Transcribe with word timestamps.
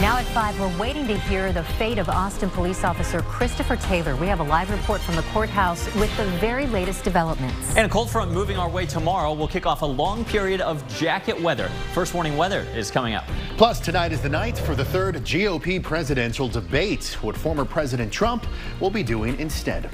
Now 0.00 0.18
at 0.18 0.26
5, 0.26 0.60
we're 0.60 0.78
waiting 0.78 1.06
to 1.06 1.18
hear 1.20 1.54
the 1.54 1.64
fate 1.64 1.96
of 1.96 2.10
Austin 2.10 2.50
police 2.50 2.84
officer 2.84 3.22
Christopher 3.22 3.76
Taylor. 3.76 4.14
We 4.14 4.26
have 4.26 4.40
a 4.40 4.42
live 4.42 4.70
report 4.70 5.00
from 5.00 5.16
the 5.16 5.22
courthouse 5.32 5.86
with 5.94 6.14
the 6.18 6.26
very 6.36 6.66
latest 6.66 7.02
developments. 7.02 7.74
And 7.76 7.86
a 7.86 7.88
cold 7.88 8.10
front 8.10 8.30
moving 8.30 8.58
our 8.58 8.68
way 8.68 8.84
tomorrow 8.84 9.32
will 9.32 9.48
kick 9.48 9.64
off 9.64 9.80
a 9.80 9.86
long 9.86 10.22
period 10.26 10.60
of 10.60 10.86
jacket 10.86 11.40
weather. 11.40 11.70
First 11.94 12.12
warning 12.12 12.36
weather 12.36 12.66
is 12.74 12.90
coming 12.90 13.14
up. 13.14 13.24
Plus, 13.56 13.80
tonight 13.80 14.12
is 14.12 14.20
the 14.20 14.28
night 14.28 14.58
for 14.58 14.74
the 14.74 14.84
third 14.84 15.14
GOP 15.24 15.82
presidential 15.82 16.46
debate. 16.46 17.16
What 17.22 17.34
former 17.34 17.64
President 17.64 18.12
Trump 18.12 18.46
will 18.80 18.90
be 18.90 19.02
doing 19.02 19.40
instead. 19.40 19.88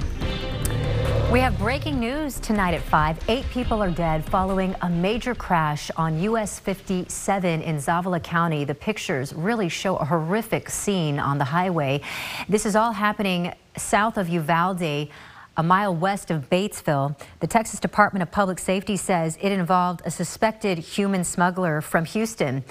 We 1.33 1.39
have 1.39 1.57
breaking 1.57 1.99
news 1.99 2.39
tonight 2.39 2.75
at 2.75 2.83
5. 2.83 3.27
Eight 3.27 3.49
people 3.49 3.81
are 3.81 3.89
dead 3.89 4.23
following 4.23 4.75
a 4.83 4.87
major 4.87 5.33
crash 5.33 5.89
on 5.97 6.19
US 6.19 6.59
57 6.59 7.61
in 7.63 7.77
Zavala 7.77 8.21
County. 8.21 8.65
The 8.65 8.75
pictures 8.75 9.33
really 9.33 9.67
show 9.67 9.95
a 9.95 10.05
horrific 10.05 10.69
scene 10.69 11.17
on 11.17 11.39
the 11.39 11.45
highway. 11.45 12.01
This 12.47 12.67
is 12.67 12.75
all 12.75 12.91
happening 12.91 13.51
south 13.75 14.19
of 14.19 14.29
Uvalde 14.29 15.09
a 15.57 15.63
mile 15.63 15.95
west 15.95 16.29
of 16.29 16.49
Batesville. 16.49 17.15
The 17.39 17.47
Texas 17.47 17.79
Department 17.79 18.21
of 18.21 18.31
Public 18.31 18.59
Safety 18.59 18.95
says 18.95 19.37
it 19.41 19.51
involved 19.51 20.01
a 20.05 20.11
suspected 20.11 20.77
human 20.77 21.23
smuggler 21.23 21.81
from 21.81 22.05
Houston. 22.05 22.63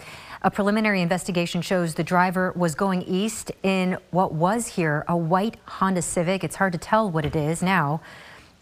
A 0.42 0.50
preliminary 0.50 1.00
investigation 1.00 1.62
shows 1.62 1.94
the 1.94 2.02
driver 2.02 2.52
was 2.56 2.74
going 2.74 3.02
east 3.02 3.52
in 3.62 3.98
what 4.10 4.34
was 4.34 4.66
here 4.66 5.04
a 5.08 5.16
white 5.16 5.56
Honda 5.66 6.02
Civic. 6.02 6.42
It's 6.42 6.56
hard 6.56 6.72
to 6.72 6.78
tell 6.78 7.08
what 7.08 7.24
it 7.24 7.36
is 7.36 7.62
now 7.62 8.00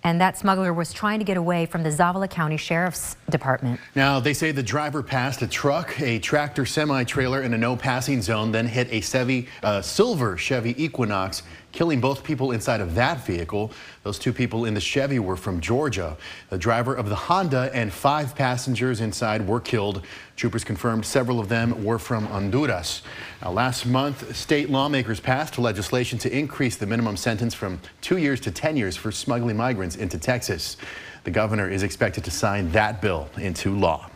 and 0.03 0.21
that 0.21 0.39
smuggler 0.39 0.73
was 0.73 0.93
trying 0.93 1.19
to 1.19 1.25
get 1.25 1.37
away 1.37 1.67
from 1.67 1.83
the 1.83 1.91
Zavala 1.91 2.29
County 2.29 2.57
Sheriff's 2.57 3.17
Department. 3.29 3.81
Now, 3.95 4.21
they 4.21 4.33
say 4.33 4.53
the 4.53 4.63
driver 4.63 5.03
passed 5.03 5.43
a 5.43 5.47
truck, 5.47 6.01
a 6.01 6.19
tractor 6.19 6.65
semi-trailer 6.65 7.43
in 7.43 7.55
a 7.55 7.59
no 7.59 7.77
passing 7.77 8.23
zone, 8.23 8.53
then 8.53 8.67
hit 8.67 8.89
a 8.91 9.01
Chevy, 9.01 9.49
uh, 9.63 9.83
silver 9.83 10.37
Chevy 10.37 10.83
Equinox 10.83 11.43
killing 11.73 12.01
both 12.01 12.25
people 12.25 12.53
inside 12.53 12.81
of 12.81 12.95
that 12.95 13.25
vehicle. 13.27 13.73
Those 14.03 14.19
two 14.19 14.33
people 14.33 14.65
in 14.65 14.75
the 14.75 14.81
Chevy 14.81 15.19
were 15.19 15.37
from 15.37 15.61
Georgia. 15.61 16.17
The 16.49 16.59
driver 16.59 16.95
of 16.95 17.09
the 17.09 17.15
Honda 17.15 17.71
and 17.73 17.93
five 17.93 18.35
passengers 18.35 19.01
inside 19.01 19.47
were 19.47 19.61
killed. 19.61 20.03
Troopers 20.37 20.65
confirmed 20.65 21.05
several 21.05 21.39
of 21.39 21.49
them 21.49 21.85
were 21.85 21.99
from 21.99 22.27
Honduras. 22.27 23.03
Now, 23.43 23.53
last 23.53 23.87
month, 23.87 24.35
state 24.35 24.71
lawmakers 24.71 25.21
passed 25.21 25.59
legislation 25.59 26.19
to 26.21 26.37
increase 26.37 26.77
the 26.77 26.87
minimum 26.87 27.17
sentence 27.17 27.55
from 27.55 27.81
two 28.01 28.17
years 28.17 28.41
to 28.41 28.51
10 28.51 28.77
years 28.77 28.97
for 28.97 29.13
smuggling 29.13 29.57
migrants 29.57 29.97
into 29.97 30.19
Texas. 30.19 30.77
The 31.25 31.31
governor 31.31 31.69
is 31.69 31.83
expected 31.83 32.25
to 32.25 32.31
sign 32.31 32.73
that 32.73 33.03
bill 33.03 33.29
into 33.37 33.77
law. 33.77 34.11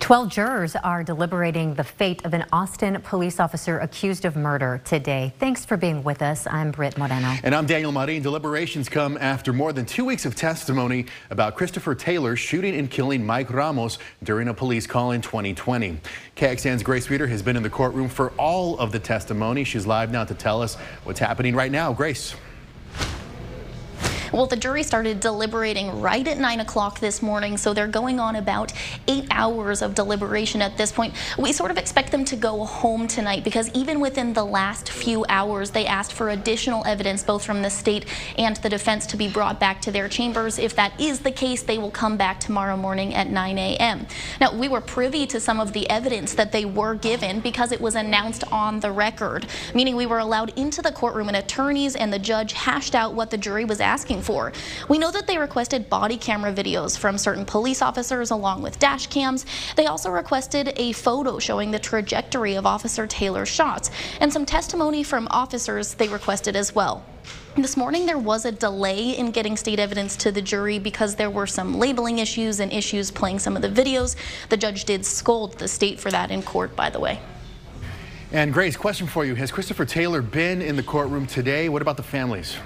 12 0.00 0.28
jurors 0.28 0.76
are 0.76 1.02
deliberating 1.02 1.74
the 1.74 1.84
fate 1.84 2.24
of 2.24 2.32
an 2.32 2.44
Austin 2.52 3.00
police 3.02 3.40
officer 3.40 3.78
accused 3.80 4.24
of 4.24 4.36
murder 4.36 4.80
today. 4.84 5.32
Thanks 5.38 5.64
for 5.64 5.76
being 5.76 6.04
with 6.04 6.22
us. 6.22 6.46
I'm 6.46 6.70
Britt 6.70 6.96
Moreno. 6.96 7.34
And 7.42 7.54
I'm 7.54 7.66
Daniel 7.66 7.90
Marin. 7.90 8.22
Deliberations 8.22 8.88
come 8.88 9.18
after 9.20 9.52
more 9.52 9.72
than 9.72 9.86
two 9.86 10.04
weeks 10.04 10.24
of 10.24 10.34
testimony 10.34 11.06
about 11.30 11.56
Christopher 11.56 11.94
Taylor 11.94 12.36
shooting 12.36 12.76
and 12.76 12.90
killing 12.90 13.26
Mike 13.26 13.52
Ramos 13.52 13.98
during 14.22 14.48
a 14.48 14.54
police 14.54 14.86
call 14.86 15.10
in 15.10 15.20
2020. 15.20 15.98
KXAN's 16.36 16.82
Grace 16.82 17.10
Reader 17.10 17.26
has 17.26 17.42
been 17.42 17.56
in 17.56 17.62
the 17.62 17.70
courtroom 17.70 18.08
for 18.08 18.30
all 18.38 18.78
of 18.78 18.92
the 18.92 19.00
testimony. 19.00 19.64
She's 19.64 19.86
live 19.86 20.10
now 20.12 20.24
to 20.24 20.34
tell 20.34 20.62
us 20.62 20.76
what's 21.04 21.20
happening 21.20 21.54
right 21.54 21.72
now. 21.72 21.92
Grace. 21.92 22.34
Well, 24.32 24.46
the 24.46 24.56
jury 24.56 24.82
started 24.82 25.20
deliberating 25.20 26.00
right 26.00 26.26
at 26.26 26.38
9 26.38 26.60
o'clock 26.60 27.00
this 27.00 27.22
morning, 27.22 27.56
so 27.56 27.72
they're 27.72 27.86
going 27.86 28.20
on 28.20 28.36
about 28.36 28.72
eight 29.06 29.26
hours 29.30 29.80
of 29.80 29.94
deliberation 29.94 30.60
at 30.60 30.76
this 30.76 30.92
point. 30.92 31.14
We 31.38 31.52
sort 31.52 31.70
of 31.70 31.78
expect 31.78 32.12
them 32.12 32.24
to 32.26 32.36
go 32.36 32.64
home 32.64 33.08
tonight 33.08 33.42
because 33.42 33.70
even 33.70 34.00
within 34.00 34.34
the 34.34 34.44
last 34.44 34.90
few 34.90 35.24
hours, 35.28 35.70
they 35.70 35.86
asked 35.86 36.12
for 36.12 36.30
additional 36.30 36.84
evidence, 36.84 37.22
both 37.22 37.44
from 37.44 37.62
the 37.62 37.70
state 37.70 38.04
and 38.36 38.56
the 38.56 38.68
defense, 38.68 39.06
to 39.06 39.16
be 39.16 39.28
brought 39.28 39.58
back 39.58 39.80
to 39.82 39.90
their 39.90 40.08
chambers. 40.08 40.58
If 40.58 40.76
that 40.76 40.98
is 41.00 41.20
the 41.20 41.32
case, 41.32 41.62
they 41.62 41.78
will 41.78 41.90
come 41.90 42.16
back 42.16 42.38
tomorrow 42.38 42.76
morning 42.76 43.14
at 43.14 43.30
9 43.30 43.58
a.m. 43.58 44.06
Now, 44.40 44.54
we 44.54 44.68
were 44.68 44.82
privy 44.82 45.26
to 45.28 45.40
some 45.40 45.58
of 45.58 45.72
the 45.72 45.88
evidence 45.88 46.34
that 46.34 46.52
they 46.52 46.66
were 46.66 46.94
given 46.94 47.40
because 47.40 47.72
it 47.72 47.80
was 47.80 47.94
announced 47.94 48.44
on 48.52 48.80
the 48.80 48.92
record, 48.92 49.46
meaning 49.74 49.96
we 49.96 50.06
were 50.06 50.18
allowed 50.18 50.52
into 50.58 50.82
the 50.82 50.92
courtroom 50.92 51.28
and 51.28 51.36
attorneys 51.36 51.96
and 51.96 52.12
the 52.12 52.18
judge 52.18 52.52
hashed 52.52 52.94
out 52.94 53.14
what 53.14 53.30
the 53.30 53.38
jury 53.38 53.64
was 53.64 53.80
asking 53.80 54.17
for. 54.22 54.52
We 54.88 54.98
know 54.98 55.10
that 55.10 55.26
they 55.26 55.38
requested 55.38 55.88
body 55.88 56.16
camera 56.16 56.52
videos 56.52 56.98
from 56.98 57.18
certain 57.18 57.44
police 57.44 57.82
officers 57.82 58.30
along 58.30 58.62
with 58.62 58.78
dash 58.78 59.06
cams. 59.08 59.46
They 59.76 59.86
also 59.86 60.10
requested 60.10 60.72
a 60.76 60.92
photo 60.92 61.38
showing 61.38 61.70
the 61.70 61.78
trajectory 61.78 62.54
of 62.54 62.66
Officer 62.66 63.06
Taylor's 63.06 63.48
shots 63.48 63.90
and 64.20 64.32
some 64.32 64.46
testimony 64.46 65.02
from 65.02 65.28
officers 65.30 65.94
they 65.94 66.08
requested 66.08 66.56
as 66.56 66.74
well. 66.74 67.04
This 67.56 67.76
morning 67.76 68.06
there 68.06 68.18
was 68.18 68.44
a 68.44 68.52
delay 68.52 69.18
in 69.18 69.32
getting 69.32 69.56
state 69.56 69.80
evidence 69.80 70.14
to 70.18 70.30
the 70.30 70.40
jury 70.40 70.78
because 70.78 71.16
there 71.16 71.30
were 71.30 71.46
some 71.46 71.74
labeling 71.78 72.20
issues 72.20 72.60
and 72.60 72.72
issues 72.72 73.10
playing 73.10 73.40
some 73.40 73.56
of 73.56 73.62
the 73.62 73.68
videos. 73.68 74.14
The 74.48 74.56
judge 74.56 74.84
did 74.84 75.04
scold 75.04 75.58
the 75.58 75.66
state 75.66 75.98
for 75.98 76.10
that 76.10 76.30
in 76.30 76.42
court, 76.42 76.76
by 76.76 76.88
the 76.88 77.00
way. 77.00 77.20
And 78.30 78.52
Grace, 78.52 78.76
question 78.76 79.06
for 79.06 79.24
you. 79.24 79.34
Has 79.34 79.50
Christopher 79.50 79.86
Taylor 79.86 80.22
been 80.22 80.62
in 80.62 80.76
the 80.76 80.82
courtroom 80.82 81.26
today? 81.26 81.68
What 81.68 81.82
about 81.82 81.96
the 81.96 82.02
families? 82.02 82.56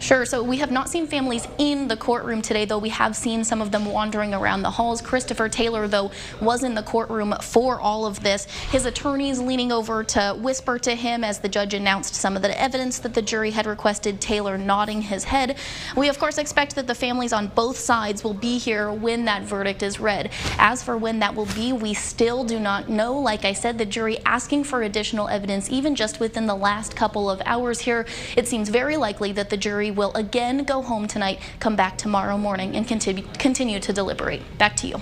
Sure. 0.00 0.24
So 0.24 0.42
we 0.42 0.58
have 0.58 0.70
not 0.70 0.88
seen 0.88 1.06
families 1.06 1.46
in 1.58 1.88
the 1.88 1.96
courtroom 1.96 2.40
today, 2.40 2.64
though 2.64 2.78
we 2.78 2.88
have 2.90 3.16
seen 3.16 3.42
some 3.42 3.60
of 3.60 3.72
them 3.72 3.84
wandering 3.84 4.32
around 4.32 4.62
the 4.62 4.70
halls. 4.70 5.02
Christopher 5.02 5.48
Taylor, 5.48 5.88
though, 5.88 6.12
was 6.40 6.62
in 6.62 6.74
the 6.74 6.82
courtroom 6.82 7.34
for 7.42 7.80
all 7.80 8.06
of 8.06 8.20
this. 8.22 8.44
His 8.70 8.86
attorneys 8.86 9.40
leaning 9.40 9.72
over 9.72 10.04
to 10.04 10.36
whisper 10.38 10.78
to 10.78 10.94
him 10.94 11.24
as 11.24 11.40
the 11.40 11.48
judge 11.48 11.74
announced 11.74 12.14
some 12.14 12.36
of 12.36 12.42
the 12.42 12.60
evidence 12.60 12.98
that 13.00 13.14
the 13.14 13.22
jury 13.22 13.50
had 13.50 13.66
requested, 13.66 14.20
Taylor 14.20 14.56
nodding 14.56 15.02
his 15.02 15.24
head. 15.24 15.58
We, 15.96 16.08
of 16.08 16.18
course, 16.18 16.38
expect 16.38 16.76
that 16.76 16.86
the 16.86 16.94
families 16.94 17.32
on 17.32 17.48
both 17.48 17.76
sides 17.76 18.22
will 18.22 18.34
be 18.34 18.58
here 18.58 18.92
when 18.92 19.24
that 19.24 19.42
verdict 19.42 19.82
is 19.82 19.98
read. 19.98 20.30
As 20.58 20.82
for 20.82 20.96
when 20.96 21.18
that 21.18 21.34
will 21.34 21.46
be, 21.46 21.72
we 21.72 21.92
still 21.92 22.44
do 22.44 22.60
not 22.60 22.88
know. 22.88 23.18
Like 23.18 23.44
I 23.44 23.52
said, 23.52 23.78
the 23.78 23.86
jury 23.86 24.18
asking 24.24 24.64
for 24.64 24.82
additional 24.82 25.28
evidence, 25.28 25.70
even 25.70 25.96
just 25.96 26.20
within 26.20 26.46
the 26.46 26.54
last 26.54 26.94
couple 26.94 27.28
of 27.28 27.42
hours 27.44 27.80
here, 27.80 28.06
it 28.36 28.46
seems 28.46 28.68
very 28.68 28.96
likely 28.96 29.32
that 29.32 29.50
the 29.50 29.56
jury 29.56 29.87
will 29.90 30.12
again 30.14 30.64
go 30.64 30.82
home 30.82 31.06
tonight, 31.06 31.40
come 31.60 31.76
back 31.76 31.96
tomorrow 31.98 32.38
morning, 32.38 32.76
and 32.76 32.86
continue, 32.86 33.24
continue 33.38 33.80
to 33.80 33.92
deliberate. 33.92 34.42
Back 34.58 34.76
to 34.76 34.86
you. 34.86 35.00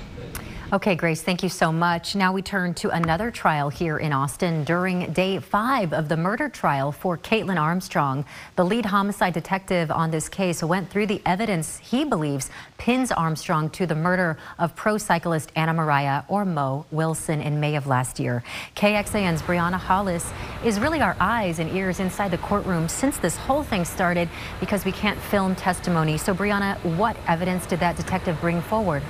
Okay, 0.76 0.94
Grace, 0.94 1.22
thank 1.22 1.42
you 1.42 1.48
so 1.48 1.72
much. 1.72 2.14
Now 2.14 2.34
we 2.34 2.42
turn 2.42 2.75
to 2.75 2.91
another 2.91 3.31
trial 3.31 3.70
here 3.70 3.97
in 3.97 4.12
Austin 4.12 4.62
during 4.62 5.10
day 5.14 5.38
five 5.38 5.94
of 5.94 6.10
the 6.10 6.19
murder 6.19 6.50
trial 6.50 6.92
for 6.92 7.16
Kaitlin 7.16 7.59
Armstrong. 7.59 8.26
The 8.56 8.64
lead 8.66 8.84
homicide 8.84 9.32
detective 9.32 9.91
on 9.91 10.10
this 10.10 10.28
case 10.28 10.62
went 10.62 10.91
through 10.91 11.06
the 11.06 11.22
evidence 11.25 11.78
he 11.78 12.04
believes 12.04 12.50
pins 12.76 13.10
Armstrong 13.10 13.70
to 13.70 13.86
the 13.86 13.94
murder 13.94 14.36
of 14.59 14.76
pro 14.76 14.98
cyclist 14.98 15.50
Anna 15.56 15.72
Moriah 15.72 16.26
or 16.28 16.44
Mo 16.44 16.84
Wilson 16.91 17.41
in 17.41 17.59
May 17.59 17.76
of 17.76 17.86
last 17.86 18.20
year. 18.20 18.44
KXAN's 18.75 19.41
Brianna 19.41 19.78
Hollis 19.78 20.31
is 20.62 20.78
really 20.78 21.00
our 21.00 21.16
eyes 21.19 21.59
and 21.59 21.75
ears 21.75 22.00
inside 22.00 22.32
the 22.32 22.38
courtroom 22.38 22.86
since 22.91 23.16
this 23.16 23.38
whole 23.38 23.62
thing 23.62 23.86
started 23.86 24.28
because 24.60 24.84
we 24.84 24.92
can't 24.92 25.19
film 25.19 25.54
testimony. 25.54 26.19
So 26.19 26.34
Brianna, 26.34 26.76
what 26.98 27.16
evidence 27.26 27.65
did 27.65 27.81
that 27.81 27.97
detective 27.97 28.38
bring 28.42 28.60
forward? 28.60 29.03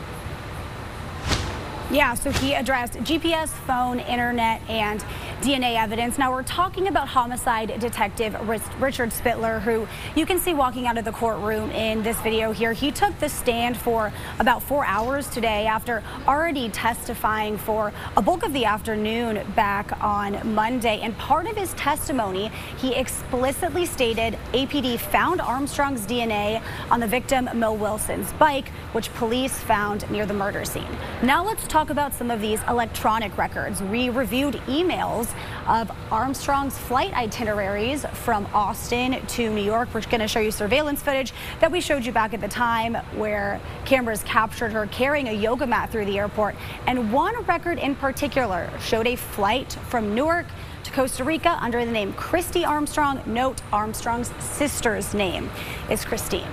Yeah, 1.88 2.14
so 2.14 2.32
he 2.32 2.54
addressed 2.54 2.94
GPS, 2.94 3.48
phone, 3.48 4.00
internet, 4.00 4.60
and 4.68 5.00
DNA 5.40 5.76
evidence. 5.76 6.18
Now 6.18 6.32
we're 6.32 6.42
talking 6.42 6.88
about 6.88 7.06
homicide 7.06 7.78
detective 7.78 8.34
Richard 8.80 9.12
Spitler, 9.12 9.60
who 9.60 9.86
you 10.16 10.26
can 10.26 10.40
see 10.40 10.52
walking 10.52 10.88
out 10.88 10.98
of 10.98 11.04
the 11.04 11.12
courtroom 11.12 11.70
in 11.70 12.02
this 12.02 12.18
video 12.22 12.50
here. 12.50 12.72
He 12.72 12.90
took 12.90 13.16
the 13.20 13.28
stand 13.28 13.76
for 13.76 14.12
about 14.40 14.64
four 14.64 14.84
hours 14.84 15.28
today 15.28 15.66
after 15.66 16.02
already 16.26 16.70
testifying 16.70 17.56
for 17.56 17.92
a 18.16 18.22
bulk 18.22 18.42
of 18.42 18.52
the 18.52 18.64
afternoon 18.64 19.46
back 19.54 20.02
on 20.02 20.54
Monday. 20.54 21.00
And 21.02 21.16
part 21.18 21.46
of 21.46 21.56
his 21.56 21.72
testimony, 21.74 22.50
he 22.78 22.96
explicitly 22.96 23.86
stated 23.86 24.36
APD 24.52 24.98
found 24.98 25.40
Armstrong's 25.40 26.04
DNA 26.04 26.60
on 26.90 26.98
the 26.98 27.06
victim 27.06 27.48
Mo 27.54 27.72
Wilson's 27.74 28.32
bike, 28.32 28.70
which 28.90 29.12
police 29.14 29.56
found 29.56 30.10
near 30.10 30.26
the 30.26 30.34
murder 30.34 30.64
scene. 30.64 30.88
Now 31.22 31.44
let's 31.44 31.64
talk 31.68 31.75
talk 31.76 31.90
about 31.90 32.14
some 32.14 32.30
of 32.30 32.40
these 32.40 32.62
electronic 32.70 33.36
records. 33.36 33.82
We 33.82 34.08
reviewed 34.08 34.54
emails 34.66 35.30
of 35.66 35.94
Armstrong's 36.10 36.78
flight 36.78 37.12
itineraries 37.12 38.06
from 38.14 38.46
Austin 38.54 39.20
to 39.26 39.50
New 39.50 39.62
York. 39.62 39.92
We're 39.92 40.00
going 40.00 40.20
to 40.20 40.26
show 40.26 40.40
you 40.40 40.50
surveillance 40.50 41.02
footage 41.02 41.34
that 41.60 41.70
we 41.70 41.82
showed 41.82 42.06
you 42.06 42.12
back 42.12 42.32
at 42.32 42.40
the 42.40 42.48
time 42.48 42.94
where 43.18 43.60
cameras 43.84 44.22
captured 44.22 44.72
her 44.72 44.86
carrying 44.86 45.28
a 45.28 45.32
yoga 45.32 45.66
mat 45.66 45.92
through 45.92 46.06
the 46.06 46.18
airport. 46.18 46.54
And 46.86 47.12
one 47.12 47.38
record 47.42 47.78
in 47.78 47.94
particular 47.94 48.70
showed 48.80 49.06
a 49.06 49.16
flight 49.16 49.70
from 49.90 50.14
Newark 50.14 50.46
to 50.84 50.90
Costa 50.92 51.24
Rica 51.24 51.58
under 51.60 51.84
the 51.84 51.92
name 51.92 52.14
Christy 52.14 52.64
Armstrong. 52.64 53.20
Note 53.26 53.60
Armstrong's 53.70 54.32
sister's 54.42 55.12
name 55.12 55.50
is 55.90 56.06
Christine. 56.06 56.48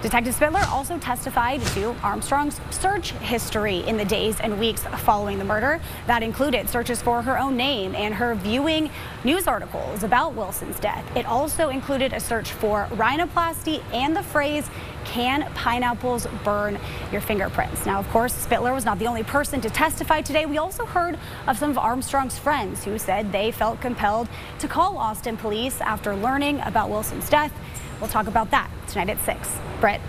Detective 0.00 0.32
Spitler 0.32 0.64
also 0.68 0.96
testified 0.96 1.60
to 1.74 1.90
Armstrong's 2.04 2.60
search 2.70 3.10
history 3.14 3.78
in 3.78 3.96
the 3.96 4.04
days 4.04 4.38
and 4.38 4.60
weeks 4.60 4.84
following 4.98 5.38
the 5.38 5.44
murder. 5.44 5.80
That 6.06 6.22
included 6.22 6.68
searches 6.68 7.02
for 7.02 7.20
her 7.20 7.36
own 7.36 7.56
name 7.56 7.96
and 7.96 8.14
her 8.14 8.36
viewing 8.36 8.90
news 9.24 9.48
articles 9.48 10.04
about 10.04 10.34
Wilson's 10.34 10.78
death. 10.78 11.04
It 11.16 11.26
also 11.26 11.70
included 11.70 12.12
a 12.12 12.20
search 12.20 12.52
for 12.52 12.86
rhinoplasty 12.92 13.82
and 13.92 14.14
the 14.14 14.22
phrase, 14.22 14.70
can 15.04 15.50
pineapples 15.54 16.28
burn 16.44 16.78
your 17.10 17.20
fingerprints? 17.20 17.84
Now, 17.84 17.98
of 17.98 18.08
course, 18.10 18.32
Spitler 18.32 18.72
was 18.72 18.84
not 18.84 19.00
the 19.00 19.06
only 19.08 19.24
person 19.24 19.60
to 19.62 19.70
testify 19.70 20.20
today. 20.20 20.46
We 20.46 20.58
also 20.58 20.86
heard 20.86 21.18
of 21.48 21.58
some 21.58 21.70
of 21.70 21.78
Armstrong's 21.78 22.38
friends 22.38 22.84
who 22.84 22.98
said 22.98 23.32
they 23.32 23.50
felt 23.50 23.80
compelled 23.80 24.28
to 24.60 24.68
call 24.68 24.96
Austin 24.96 25.36
police 25.36 25.80
after 25.80 26.14
learning 26.14 26.60
about 26.60 26.88
Wilson's 26.88 27.28
death. 27.28 27.52
We'll 28.00 28.10
talk 28.10 28.28
about 28.28 28.52
that 28.52 28.70
tonight 28.88 29.10
at 29.10 29.24
6. 29.24 29.48
Britt. 29.80 30.00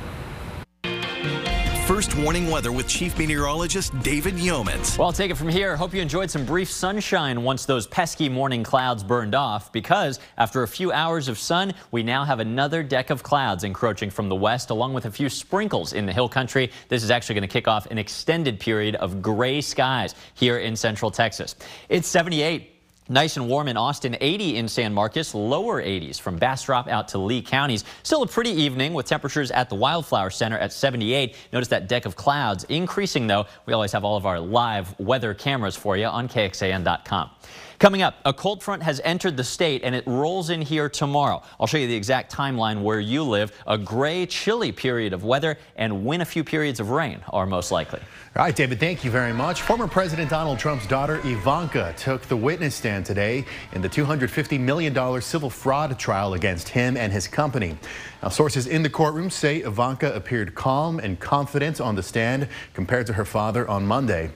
First 1.90 2.16
warning 2.18 2.52
weather 2.52 2.72
with 2.72 2.88
Chief 2.88 3.18
Meteorologist 3.18 4.00
David 4.04 4.36
Yeomans. 4.36 4.96
Well, 4.96 5.08
I'll 5.08 5.12
take 5.12 5.32
it 5.32 5.38
from 5.38 5.50
here. 5.50 5.76
Hope 5.76 5.92
you 5.92 6.00
enjoyed 6.04 6.30
some 6.30 6.46
brief 6.46 6.70
sunshine 6.70 7.42
once 7.42 7.66
those 7.66 7.88
pesky 7.88 8.30
morning 8.30 8.64
clouds 8.64 9.04
burned 9.04 9.34
off 9.34 9.74
because 9.74 10.20
after 10.38 10.62
a 10.62 10.68
few 10.68 10.92
hours 10.92 11.28
of 11.28 11.40
sun, 11.40 11.74
we 11.90 12.04
now 12.04 12.24
have 12.24 12.40
another 12.40 12.84
deck 12.84 13.10
of 13.10 13.24
clouds 13.24 13.64
encroaching 13.64 14.12
from 14.12 14.30
the 14.30 14.36
west 14.36 14.70
along 14.70 14.94
with 14.94 15.06
a 15.06 15.12
few 15.12 15.30
sprinkles 15.30 15.94
in 15.94 16.06
the 16.06 16.14
hill 16.14 16.30
country. 16.30 16.72
This 16.90 17.04
is 17.04 17.10
actually 17.10 17.34
going 17.34 17.50
to 17.50 17.52
kick 17.52 17.68
off 17.68 17.88
an 17.88 17.98
extended 17.98 18.60
period 18.60 18.94
of 18.98 19.24
gray 19.24 19.60
skies 19.60 20.14
here 20.36 20.60
in 20.60 20.76
central 20.76 21.10
Texas. 21.10 21.56
It's 21.90 22.08
78 22.08 22.79
Nice 23.12 23.38
and 23.38 23.48
warm 23.48 23.68
in 23.68 23.76
Austin, 23.76 24.16
80 24.22 24.58
in 24.58 24.68
San 24.68 24.94
Marcos, 24.94 25.34
lower 25.34 25.82
80s 25.82 26.22
from 26.22 26.38
Bastrop 26.38 26.88
out 26.88 27.08
to 27.08 27.18
Lee 27.18 27.42
counties. 27.42 27.84
Still 28.04 28.22
a 28.22 28.28
pretty 28.28 28.52
evening 28.52 28.94
with 28.94 29.08
temperatures 29.08 29.50
at 29.50 29.68
the 29.68 29.74
Wildflower 29.74 30.30
Center 30.30 30.60
at 30.60 30.72
78. 30.72 31.36
Notice 31.52 31.70
that 31.70 31.88
deck 31.88 32.06
of 32.06 32.16
clouds 32.16 32.66
increasing 32.66 33.26
though. 33.26 33.48
We 33.66 33.74
always 33.74 33.92
have 33.94 34.04
all 34.04 34.16
of 34.16 34.28
our 34.28 34.40
live 34.40 34.94
weather 35.00 35.34
cameras 35.34 35.76
for 35.76 35.98
you 35.98 36.06
on 36.06 36.30
KXAN.com. 36.30 37.32
Coming 37.80 38.02
up, 38.02 38.16
a 38.26 38.34
cold 38.34 38.62
front 38.62 38.84
has 38.84 39.00
entered 39.06 39.38
the 39.38 39.44
state 39.46 39.84
and 39.86 39.96
it 39.96 40.04
rolls 40.06 40.50
in 40.50 40.62
here 40.62 40.90
tomorrow. 40.90 41.42
I'll 41.58 41.66
show 41.66 41.78
you 41.78 41.88
the 41.88 41.96
exact 41.96 42.30
timeline 42.30 42.82
where 42.82 43.00
you 43.00 43.24
live. 43.24 43.54
A 43.68 43.78
gray, 43.78 44.26
chilly 44.26 44.74
period 44.74 45.14
of 45.14 45.24
weather 45.24 45.58
and 45.78 46.04
when 46.04 46.20
a 46.20 46.26
few 46.26 46.44
periods 46.44 46.82
of 46.82 46.90
rain 46.90 47.22
are 47.30 47.46
most 47.46 47.72
likely. 47.72 48.02
All 48.36 48.44
right, 48.44 48.54
David, 48.54 48.82
thank 48.82 49.06
you 49.06 49.12
very 49.12 49.32
much. 49.32 49.62
Former 49.62 49.88
President 49.88 50.30
Donald 50.30 50.60
Trump's 50.60 50.86
daughter 50.88 51.22
Ivanka 51.24 51.94
took 51.98 52.24
the 52.24 52.36
witness 52.36 52.76
stand 52.76 53.06
today 53.06 53.46
in 53.72 53.82
the 53.82 53.90
$250 53.90 54.60
million 54.60 55.22
civil 55.22 55.50
fraud 55.50 55.98
trial 55.98 56.34
against 56.34 56.68
him 56.68 56.98
and 56.98 57.14
his 57.14 57.30
company. 57.30 57.78
Now, 58.22 58.28
sources 58.28 58.68
in 58.68 58.84
the 58.84 58.90
courtroom 58.90 59.30
say 59.30 59.60
Ivanka 59.60 60.14
appeared 60.14 60.54
calm 60.54 61.00
and 61.00 61.18
confident 61.18 61.80
on 61.80 61.96
the 61.96 62.04
stand 62.04 62.50
compared 62.74 63.08
to 63.08 63.14
her 63.14 63.24
father 63.24 63.66
on 63.70 63.86
Monday. 63.86 64.32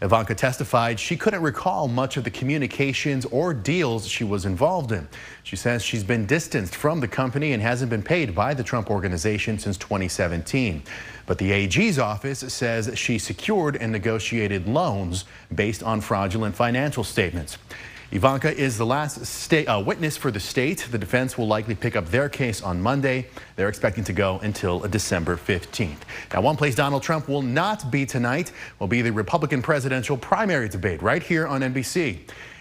Ivanka 0.00 0.34
testified 0.34 1.00
she 1.00 1.16
couldn't 1.16 1.42
recall 1.42 1.88
much 1.88 2.16
of 2.16 2.22
the 2.22 2.30
communications 2.30 3.24
or 3.26 3.52
deals 3.52 4.06
she 4.06 4.22
was 4.22 4.46
involved 4.46 4.92
in. 4.92 5.08
She 5.42 5.56
says 5.56 5.82
she's 5.82 6.04
been 6.04 6.24
distanced 6.24 6.76
from 6.76 7.00
the 7.00 7.08
company 7.08 7.52
and 7.52 7.60
hasn't 7.60 7.90
been 7.90 8.02
paid 8.02 8.32
by 8.34 8.54
the 8.54 8.62
Trump 8.62 8.90
organization 8.90 9.58
since 9.58 9.76
2017. 9.76 10.84
But 11.26 11.38
the 11.38 11.50
AG's 11.50 11.98
office 11.98 12.40
says 12.52 12.96
she 12.96 13.18
secured 13.18 13.76
and 13.76 13.90
negotiated 13.90 14.68
loans 14.68 15.24
based 15.52 15.82
on 15.82 16.00
fraudulent 16.00 16.54
financial 16.54 17.02
statements. 17.02 17.58
Ivanka 18.10 18.56
is 18.56 18.78
the 18.78 18.86
last 18.86 19.52
uh, 19.52 19.82
witness 19.84 20.16
for 20.16 20.30
the 20.30 20.40
state. 20.40 20.88
The 20.90 20.96
defense 20.96 21.36
will 21.36 21.46
likely 21.46 21.74
pick 21.74 21.94
up 21.94 22.06
their 22.06 22.30
case 22.30 22.62
on 22.62 22.80
Monday. 22.80 23.26
They're 23.56 23.68
expecting 23.68 24.02
to 24.04 24.14
go 24.14 24.38
until 24.38 24.78
December 24.80 25.36
15th. 25.36 25.98
Now, 26.32 26.40
one 26.40 26.56
place 26.56 26.74
Donald 26.74 27.02
Trump 27.02 27.28
will 27.28 27.42
not 27.42 27.90
be 27.90 28.06
tonight 28.06 28.50
will 28.78 28.86
be 28.86 29.02
the 29.02 29.12
Republican 29.12 29.60
presidential 29.60 30.16
primary 30.16 30.70
debate 30.70 31.02
right 31.02 31.22
here 31.22 31.46
on 31.46 31.60
NBC. 31.60 32.20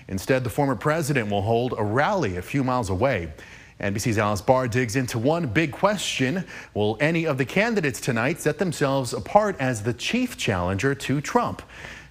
Instead, 0.10 0.44
the 0.44 0.50
former 0.50 0.76
president 0.76 1.32
will 1.32 1.44
hold 1.44 1.74
a 1.78 1.84
rally 1.84 2.36
a 2.36 2.42
few 2.42 2.62
miles 2.62 2.90
away. 2.90 3.32
NBC's 3.80 4.18
Alice 4.18 4.42
Barr 4.42 4.68
digs 4.68 4.98
into 4.98 5.18
one 5.18 5.48
big 5.48 5.72
question. 5.72 6.44
Will 6.74 6.98
any 7.00 7.26
of 7.26 7.38
the 7.38 7.46
candidates 7.46 8.02
tonight 8.02 8.42
set 8.42 8.58
themselves 8.58 9.14
apart 9.14 9.56
as 9.62 9.84
the 9.84 9.94
chief 9.94 10.36
challenger 10.36 10.94
to 10.94 11.22
Trump? 11.22 11.62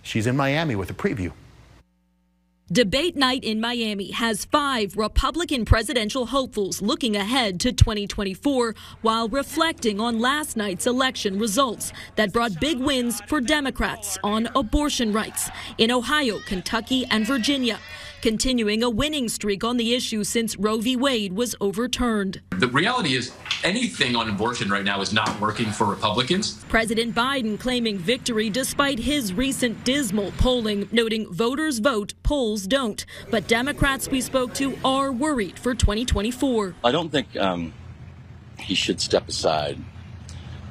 She's 0.01 0.27
in 0.27 0.39
Miami 0.39 0.75
with 0.75 0.89
a 0.89 0.95
preview. 0.95 1.33
Debate 2.73 3.15
night 3.15 3.45
in 3.45 3.61
Miami 3.61 4.11
has 4.11 4.45
five 4.45 4.97
Republican 4.97 5.65
presidential 5.65 6.27
hopefuls 6.27 6.83
looking 6.83 7.15
ahead 7.15 7.61
to 7.61 7.73
2024 7.73 8.75
while 9.03 9.29
reflecting 9.29 10.01
on 10.01 10.19
last 10.19 10.57
night's 10.57 10.85
election 10.85 11.39
results 11.39 11.93
that 12.17 12.33
brought 12.33 12.61
big 12.61 12.81
wins 12.81 13.21
for 13.29 13.41
Democrats 13.41 14.19
on 14.25 14.49
abortion 14.57 15.13
rights 15.13 15.49
in 15.79 15.93
Ohio, 15.93 16.41
Kentucky, 16.41 17.07
and 17.09 17.25
Virginia 17.25 17.79
continuing 18.23 18.83
a 18.83 18.91
winning 18.91 19.29
streak 19.29 19.63
on 19.65 19.77
the 19.77 19.95
issue 19.95 20.25
since 20.25 20.57
Roe 20.57 20.79
v. 20.79 20.97
Wade 20.97 21.33
was 21.33 21.55
overturned. 21.61 22.41
The 22.51 22.69
reality 22.69 23.15
is, 23.15 23.33
anything 23.63 24.17
on 24.17 24.29
abortion 24.29 24.71
right 24.71 24.85
now 24.85 25.01
is 25.01 25.13
not 25.13 25.41
working 25.41 25.71
for 25.71 25.85
Republicans. 25.85 26.65
President 26.69 27.15
Biden 27.15 27.59
claiming 27.59 27.99
victory 27.99 28.51
despite 28.51 28.99
his 28.99 29.33
recent 29.33 29.85
dismal 29.85 30.33
polling, 30.39 30.89
noting 30.93 31.33
voters 31.33 31.79
vote, 31.79 32.15
polls 32.23 32.67
don't. 32.67 33.05
But 33.31 33.47
Democrats 33.47 34.09
we 34.09 34.21
spoke 34.21 34.55
to 34.55 34.79
are 34.85 35.13
worried 35.13 35.59
for 35.59 35.75
2024. 35.75 36.75
I 36.85 36.93
don't 36.93 37.11
think 37.11 37.37
um, 37.37 37.73
he 38.59 38.75
should 38.75 39.01
step 39.01 39.29
aside, 39.29 39.79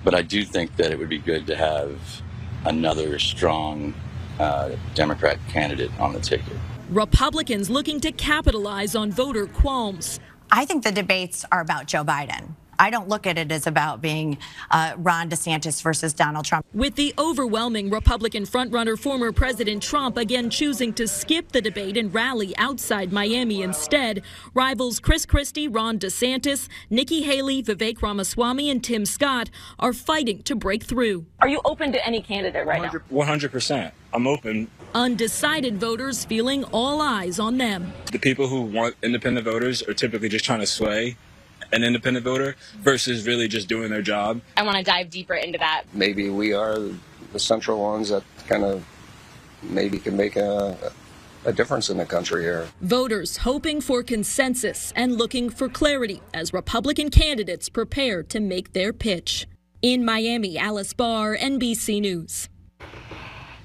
but 0.04 0.14
I 0.14 0.22
do 0.22 0.44
think 0.44 0.76
that 0.78 0.92
it 0.92 1.00
would 1.00 1.10
be 1.10 1.20
good 1.20 1.48
to 1.48 1.56
have 1.56 2.22
another 2.66 3.20
strong 3.20 3.94
uh, 4.40 4.72
Democrat 4.96 5.38
candidate 5.50 5.92
on 6.00 6.14
the 6.14 6.20
ticket. 6.20 6.58
Republicans 6.90 7.70
looking 7.70 8.00
to 8.02 8.12
capitalize 8.12 8.96
on 8.96 9.12
voter 9.12 9.48
qualms. 9.48 10.20
I 10.52 10.66
think 10.66 10.84
the 10.84 10.92
debates 10.92 11.44
are 11.52 11.62
about 11.62 11.88
Joe 11.88 12.04
Biden. 12.04 12.54
I 12.78 12.90
don't 12.90 13.08
look 13.08 13.26
at 13.26 13.38
it 13.38 13.52
as 13.52 13.68
about 13.68 14.02
being 14.02 14.38
uh, 14.70 14.94
Ron 14.98 15.30
DeSantis 15.30 15.82
versus 15.82 16.14
Donald 16.14 16.46
Trump. 16.46 16.66
With 16.74 16.96
the 16.96 17.14
overwhelming 17.18 17.90
Republican 17.90 18.44
frontrunner, 18.44 19.00
former 19.00 19.32
President 19.32 19.82
Trump 19.82 20.18
again 20.18 20.50
choosing 20.50 20.94
to 20.94 21.08
skip 21.08 21.54
the 21.54 21.62
debate 21.62 21.98
and 21.98 22.14
rally 22.14 22.56
outside 22.58 23.12
Miami 23.12 23.62
instead, 23.62 24.22
rivals 24.54 25.00
Chris 25.00 25.26
Christie, 25.26 25.68
Ron 25.68 25.98
DeSantis, 25.98 26.68
Nikki 26.90 27.24
Haley, 27.24 27.64
Vivek 27.64 28.02
Ramaswamy, 28.02 28.70
and 28.70 28.84
Tim 28.84 29.06
Scott 29.06 29.50
are 29.80 29.94
fighting 29.94 30.44
to 30.44 30.56
break 30.56 30.84
through. 30.84 31.26
Are 31.40 31.48
you 31.48 31.62
open 31.66 31.92
to 31.94 32.06
any 32.06 32.22
candidate 32.22 32.68
right 32.68 32.82
100, 32.82 33.04
now? 33.10 33.26
100%. 33.26 33.92
I'm 34.14 34.28
open. 34.28 34.68
Undecided 34.96 35.78
voters 35.78 36.24
feeling 36.24 36.64
all 36.72 37.02
eyes 37.02 37.38
on 37.38 37.58
them. 37.58 37.92
The 38.14 38.18
people 38.18 38.48
who 38.48 38.62
want 38.62 38.96
independent 39.04 39.44
voters 39.44 39.84
are 39.84 39.94
typically 39.94 40.30
just 40.30 40.46
trying 40.46 40.62
to 40.62 40.66
sway 40.66 41.18
an 41.74 41.84
independent 41.84 42.24
voter 42.24 42.56
versus 42.80 43.28
really 43.28 43.50
just 43.50 43.68
doing 43.68 43.90
their 43.90 44.02
job. 44.02 44.40
I 44.56 44.64
want 44.64 44.78
to 44.78 44.84
dive 44.84 45.10
deeper 45.10 45.34
into 45.34 45.58
that. 45.58 45.84
Maybe 45.92 46.30
we 46.30 46.54
are 46.54 46.80
the 47.34 47.40
central 47.40 47.82
ones 47.82 48.08
that 48.08 48.24
kind 48.48 48.64
of 48.64 48.86
maybe 49.62 50.00
can 50.00 50.16
make 50.16 50.38
a, 50.38 50.78
a 51.44 51.52
difference 51.52 51.90
in 51.90 51.98
the 51.98 52.06
country 52.06 52.44
here. 52.44 52.70
Voters 52.80 53.36
hoping 53.36 53.82
for 53.82 54.02
consensus 54.02 54.94
and 54.96 55.18
looking 55.18 55.50
for 55.50 55.68
clarity 55.68 56.22
as 56.34 56.54
Republican 56.54 57.10
candidates 57.10 57.68
prepare 57.68 58.24
to 58.24 58.40
make 58.40 58.72
their 58.72 58.94
pitch. 58.94 59.46
In 59.82 60.06
Miami, 60.06 60.58
Alice 60.58 60.94
Barr, 60.94 61.36
NBC 61.36 62.00
News. 62.00 62.48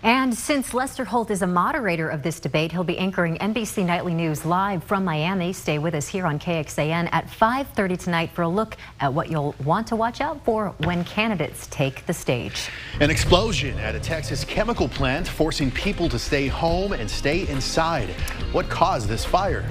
And 0.02 0.34
since 0.34 0.72
Lester 0.72 1.04
Holt 1.04 1.30
is 1.30 1.42
a 1.42 1.46
moderator 1.46 2.08
of 2.08 2.22
this 2.22 2.40
debate, 2.40 2.72
he'll 2.72 2.84
be 2.84 2.96
anchoring 2.96 3.36
NBC 3.36 3.84
Nightly 3.84 4.14
News 4.14 4.46
live 4.46 4.82
from 4.82 5.04
Miami. 5.04 5.52
Stay 5.52 5.78
with 5.78 5.94
us 5.94 6.08
here 6.08 6.24
on 6.24 6.38
KXAN 6.38 7.10
at 7.12 7.28
5:30 7.28 7.98
tonight 7.98 8.30
for 8.32 8.40
a 8.42 8.48
look 8.48 8.78
at 9.00 9.12
what 9.12 9.30
you'll 9.30 9.54
want 9.62 9.86
to 9.88 9.96
watch 9.96 10.22
out 10.22 10.42
for 10.42 10.72
when 10.78 11.04
candidates 11.04 11.66
take 11.70 12.06
the 12.06 12.14
stage. 12.14 12.70
An 13.00 13.10
explosion 13.10 13.78
at 13.78 13.94
a 13.94 14.00
Texas 14.00 14.42
chemical 14.42 14.88
plant 14.88 15.28
forcing 15.28 15.70
people 15.70 16.08
to 16.08 16.18
stay 16.18 16.46
home 16.46 16.94
and 16.94 17.10
stay 17.10 17.46
inside. 17.48 18.08
What 18.52 18.70
caused 18.70 19.06
this 19.06 19.26
fire? 19.26 19.66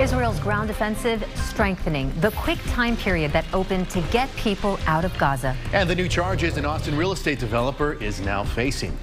Israel's 0.00 0.40
ground 0.40 0.70
offensive 0.70 1.22
strengthening 1.34 2.10
the 2.20 2.30
quick 2.30 2.58
time 2.68 2.96
period 2.96 3.30
that 3.32 3.44
opened 3.52 3.90
to 3.90 4.00
get 4.10 4.34
people 4.36 4.78
out 4.86 5.04
of 5.04 5.16
Gaza. 5.18 5.54
And 5.74 5.88
the 5.88 5.94
new 5.94 6.08
charges 6.08 6.56
an 6.56 6.64
Austin 6.64 6.96
real 6.96 7.12
estate 7.12 7.38
developer 7.38 7.92
is 8.02 8.22
now 8.22 8.42
facing. 8.42 8.96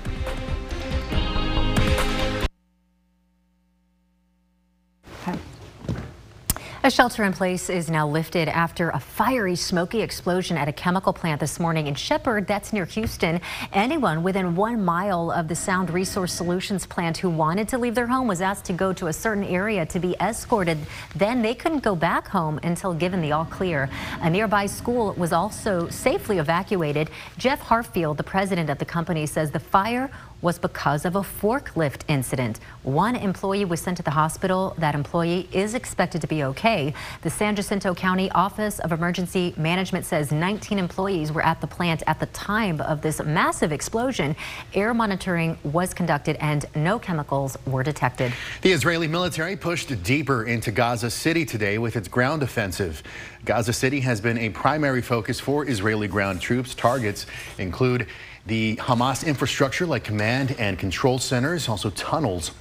A 6.86 6.92
shelter 6.92 7.24
in 7.24 7.32
place 7.32 7.70
is 7.70 7.90
now 7.90 8.06
lifted 8.06 8.50
after 8.50 8.90
a 8.90 9.00
fiery, 9.00 9.56
smoky 9.56 10.02
explosion 10.02 10.58
at 10.58 10.68
a 10.68 10.74
chemical 10.74 11.14
plant 11.14 11.40
this 11.40 11.58
morning 11.58 11.88
in 11.88 11.96
Shepherd, 11.96 12.46
that's 12.46 12.74
near 12.74 12.84
Houston. 12.84 13.40
Anyone 13.72 14.22
within 14.22 14.54
one 14.54 14.84
mile 14.84 15.32
of 15.32 15.48
the 15.48 15.56
Sound 15.56 15.90
Resource 15.90 16.34
Solutions 16.34 16.86
plant 16.86 17.16
who 17.16 17.30
wanted 17.30 17.70
to 17.70 17.78
leave 17.78 17.96
their 17.96 18.08
home 18.08 18.28
was 18.28 18.42
asked 18.42 18.66
to 18.66 18.74
go 18.74 18.92
to 18.92 19.08
a 19.08 19.14
certain 19.14 19.46
area 19.46 19.86
to 19.86 19.98
be 19.98 20.14
escorted. 20.20 20.78
Then 21.16 21.42
they 21.42 21.56
couldn't 21.56 21.84
go 21.84 21.96
back 21.96 22.28
home 22.28 22.60
until 22.64 22.94
given 22.94 23.22
the 23.22 23.32
all 23.32 23.46
clear. 23.46 23.90
A 24.20 24.30
nearby 24.30 24.66
school 24.66 25.14
was 25.14 25.32
also 25.32 25.88
safely 25.88 26.38
evacuated. 26.38 27.10
Jeff 27.38 27.62
Hartfield, 27.62 28.18
the 28.18 28.24
president 28.24 28.70
of 28.70 28.78
the 28.78 28.86
company, 28.86 29.26
says 29.26 29.52
the 29.52 29.60
fire 29.62 30.12
was 30.44 30.60
because 30.60 31.06
of 31.06 31.16
a 31.16 31.22
forklift 31.22 32.02
incident. 32.10 32.60
One 32.84 33.16
employee 33.16 33.64
was 33.64 33.80
sent 33.80 33.98
to 33.98 34.04
the 34.04 34.12
hospital. 34.12 34.76
That 34.78 34.94
employee 34.94 35.48
is 35.54 35.74
expected 35.74 36.20
to 36.22 36.28
be 36.28 36.44
okay. 36.44 36.94
The 37.22 37.30
San 37.30 37.56
Jacinto 37.56 37.96
County 37.96 38.30
Office 38.32 38.80
of 38.80 38.92
Emergency 38.92 39.54
Management 39.56 40.06
says 40.06 40.32
19 40.34 40.78
employees 40.78 41.32
were 41.32 41.44
at 41.44 41.62
the 41.62 41.68
plant 41.68 42.04
at 42.08 42.20
the 42.20 42.26
time 42.28 42.82
of 42.82 43.02
this 43.02 43.24
massive 43.24 43.72
explosion. 43.72 44.36
Air 44.74 44.94
monitoring 44.94 45.58
was 45.64 45.94
conducted 45.94 46.36
and 46.42 46.66
no 46.76 47.00
chemicals 47.00 47.58
were 47.66 47.82
detected. 47.82 48.34
The 48.62 48.74
Israeli 48.74 49.08
military 49.08 49.56
pushed 49.56 50.04
deeper 50.04 50.44
into 50.44 50.72
Gaza 50.72 51.10
City 51.10 51.46
today 51.46 51.78
with 51.78 51.96
its 51.96 52.10
ground 52.10 52.44
offensive. 52.44 53.02
Gaza 53.46 53.72
City 53.72 54.02
has 54.02 54.20
been 54.20 54.38
a 54.38 54.50
primary 54.50 55.02
focus 55.02 55.40
for 55.40 55.68
Israeli 55.68 56.10
ground 56.10 56.42
troops. 56.42 56.76
Targets 56.76 57.26
include 57.58 58.08
the 58.46 58.76
Hamas 58.78 59.26
infrastructure 59.26 59.86
like 59.86 60.04
command 60.04 60.56
and 60.60 60.78
control 60.78 61.18
centers, 61.18 61.70
also 61.70 61.90
tunnels. 61.92 62.52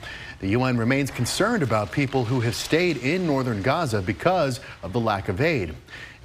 The 0.40 0.48
UN 0.50 0.76
remains 0.76 1.10
concerned 1.10 1.62
about 1.62 1.92
people 1.92 2.24
who 2.24 2.40
have 2.40 2.54
stayed 2.54 2.98
in 2.98 3.26
northern 3.26 3.62
Gaza 3.62 4.02
because 4.02 4.60
of 4.82 4.92
the 4.92 5.00
lack 5.00 5.28
of 5.28 5.40
aid. 5.40 5.74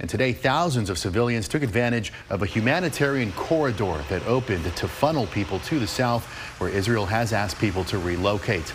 And 0.00 0.08
today, 0.08 0.32
thousands 0.32 0.90
of 0.90 0.98
civilians 0.98 1.48
took 1.48 1.62
advantage 1.62 2.12
of 2.30 2.42
a 2.42 2.46
humanitarian 2.46 3.32
corridor 3.32 4.00
that 4.08 4.24
opened 4.26 4.64
to 4.76 4.88
funnel 4.88 5.26
people 5.26 5.58
to 5.60 5.80
the 5.80 5.86
south, 5.86 6.24
where 6.58 6.70
Israel 6.70 7.06
has 7.06 7.32
asked 7.32 7.58
people 7.58 7.84
to 7.84 7.98
relocate. 7.98 8.72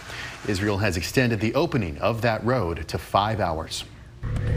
Israel 0.48 0.78
has 0.78 0.98
extended 0.98 1.40
the 1.40 1.54
opening 1.56 1.98
of 2.00 2.22
that 2.22 2.44
road 2.44 2.88
to 2.90 2.98
five 2.98 3.40
hours. 3.40 3.86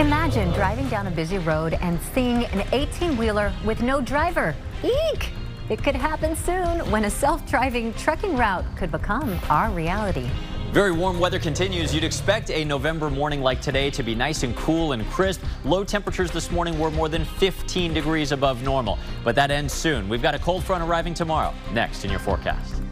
Imagine 0.01 0.53
driving 0.53 0.89
down 0.89 1.07
a 1.07 1.11
busy 1.11 1.39
road 1.39 1.75
and 1.75 2.01
seeing 2.15 2.45
an 2.47 2.67
18 2.73 3.17
wheeler 3.17 3.53
with 3.65 3.83
no 3.83 4.01
driver. 4.01 4.55
Eek! 4.83 5.31
It 5.69 5.83
could 5.83 5.97
happen 5.97 6.37
soon 6.37 6.89
when 6.93 7.07
a 7.07 7.11
self-driving 7.11 7.95
trucking 7.95 8.37
route 8.37 8.65
could 8.77 8.93
become 8.93 9.37
our 9.51 9.69
reality. 9.71 10.31
Very 10.71 10.93
warm 10.93 11.19
weather 11.19 11.41
continues. 11.41 11.93
You'd 11.93 12.05
expect 12.05 12.51
a 12.51 12.65
November 12.65 13.11
morning 13.11 13.43
like 13.43 13.61
today 13.61 13.91
to 13.91 14.05
be 14.05 14.15
nice 14.15 14.45
and 14.45 14.55
cool 14.55 14.93
and 14.93 15.05
crisp. 15.11 15.43
Low 15.65 15.83
temperatures 15.83 16.31
this 16.31 16.53
morning 16.53 16.79
were 16.79 16.93
more 16.93 17.09
than 17.09 17.25
15 17.25 17.95
degrees 17.95 18.31
above 18.31 18.63
normal. 18.63 18.97
But 19.25 19.35
that 19.37 19.51
ends 19.51 19.75
soon. 19.75 20.09
We've 20.09 20.23
got 20.23 20.37
a 20.37 20.39
cold 20.39 20.63
front 20.63 20.85
arriving 20.85 21.15
tomorrow. 21.15 21.53
Next 21.73 22.05
in 22.05 22.11
your 22.11 22.21
forecast. 22.21 22.86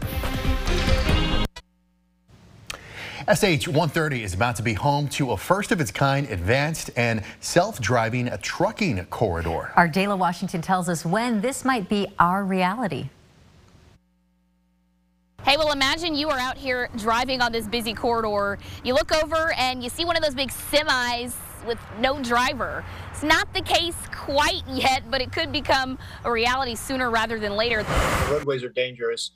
SH-130 3.27 4.21
is 4.21 4.35
about 4.35 4.55
to 4.55 4.61
be 4.61 4.73
home 4.73 5.07
to 5.07 5.31
a 5.31 5.37
first 5.37 5.71
of 5.71 5.81
its 5.81 5.89
kind 5.89 6.29
advanced 6.29 6.91
and 6.95 7.23
self-driving 7.39 8.29
trucking 8.43 9.03
corridor. 9.05 9.71
Our 9.75 9.87
Jala 9.87 10.15
Washington 10.15 10.61
tells 10.61 10.87
us 10.87 11.03
when 11.03 11.41
this 11.41 11.65
might 11.65 11.89
be 11.89 12.05
our 12.19 12.43
reality. 12.43 13.09
Hey, 15.41 15.57
well, 15.57 15.71
imagine 15.71 16.13
you 16.13 16.29
are 16.29 16.37
out 16.37 16.55
here 16.55 16.87
driving 16.97 17.41
on 17.41 17.51
this 17.51 17.67
busy 17.67 17.95
corridor. 17.95 18.59
You 18.83 18.93
look 18.93 19.11
over 19.11 19.53
and 19.53 19.83
you 19.83 19.89
see 19.89 20.05
one 20.05 20.15
of 20.15 20.21
those 20.21 20.35
big 20.35 20.49
semis 20.49 21.33
with 21.65 21.79
no 21.99 22.21
driver. 22.21 22.85
It's 23.09 23.23
not 23.23 23.51
the 23.55 23.61
case 23.61 23.97
quite 24.11 24.61
yet, 24.67 25.09
but 25.09 25.19
it 25.19 25.31
could 25.31 25.51
become 25.51 25.97
a 26.25 26.31
reality 26.31 26.75
sooner 26.75 27.09
rather 27.09 27.39
than 27.39 27.55
later. 27.55 27.81
The 27.81 28.27
roadways 28.29 28.63
are 28.63 28.69
dangerous. 28.69 29.31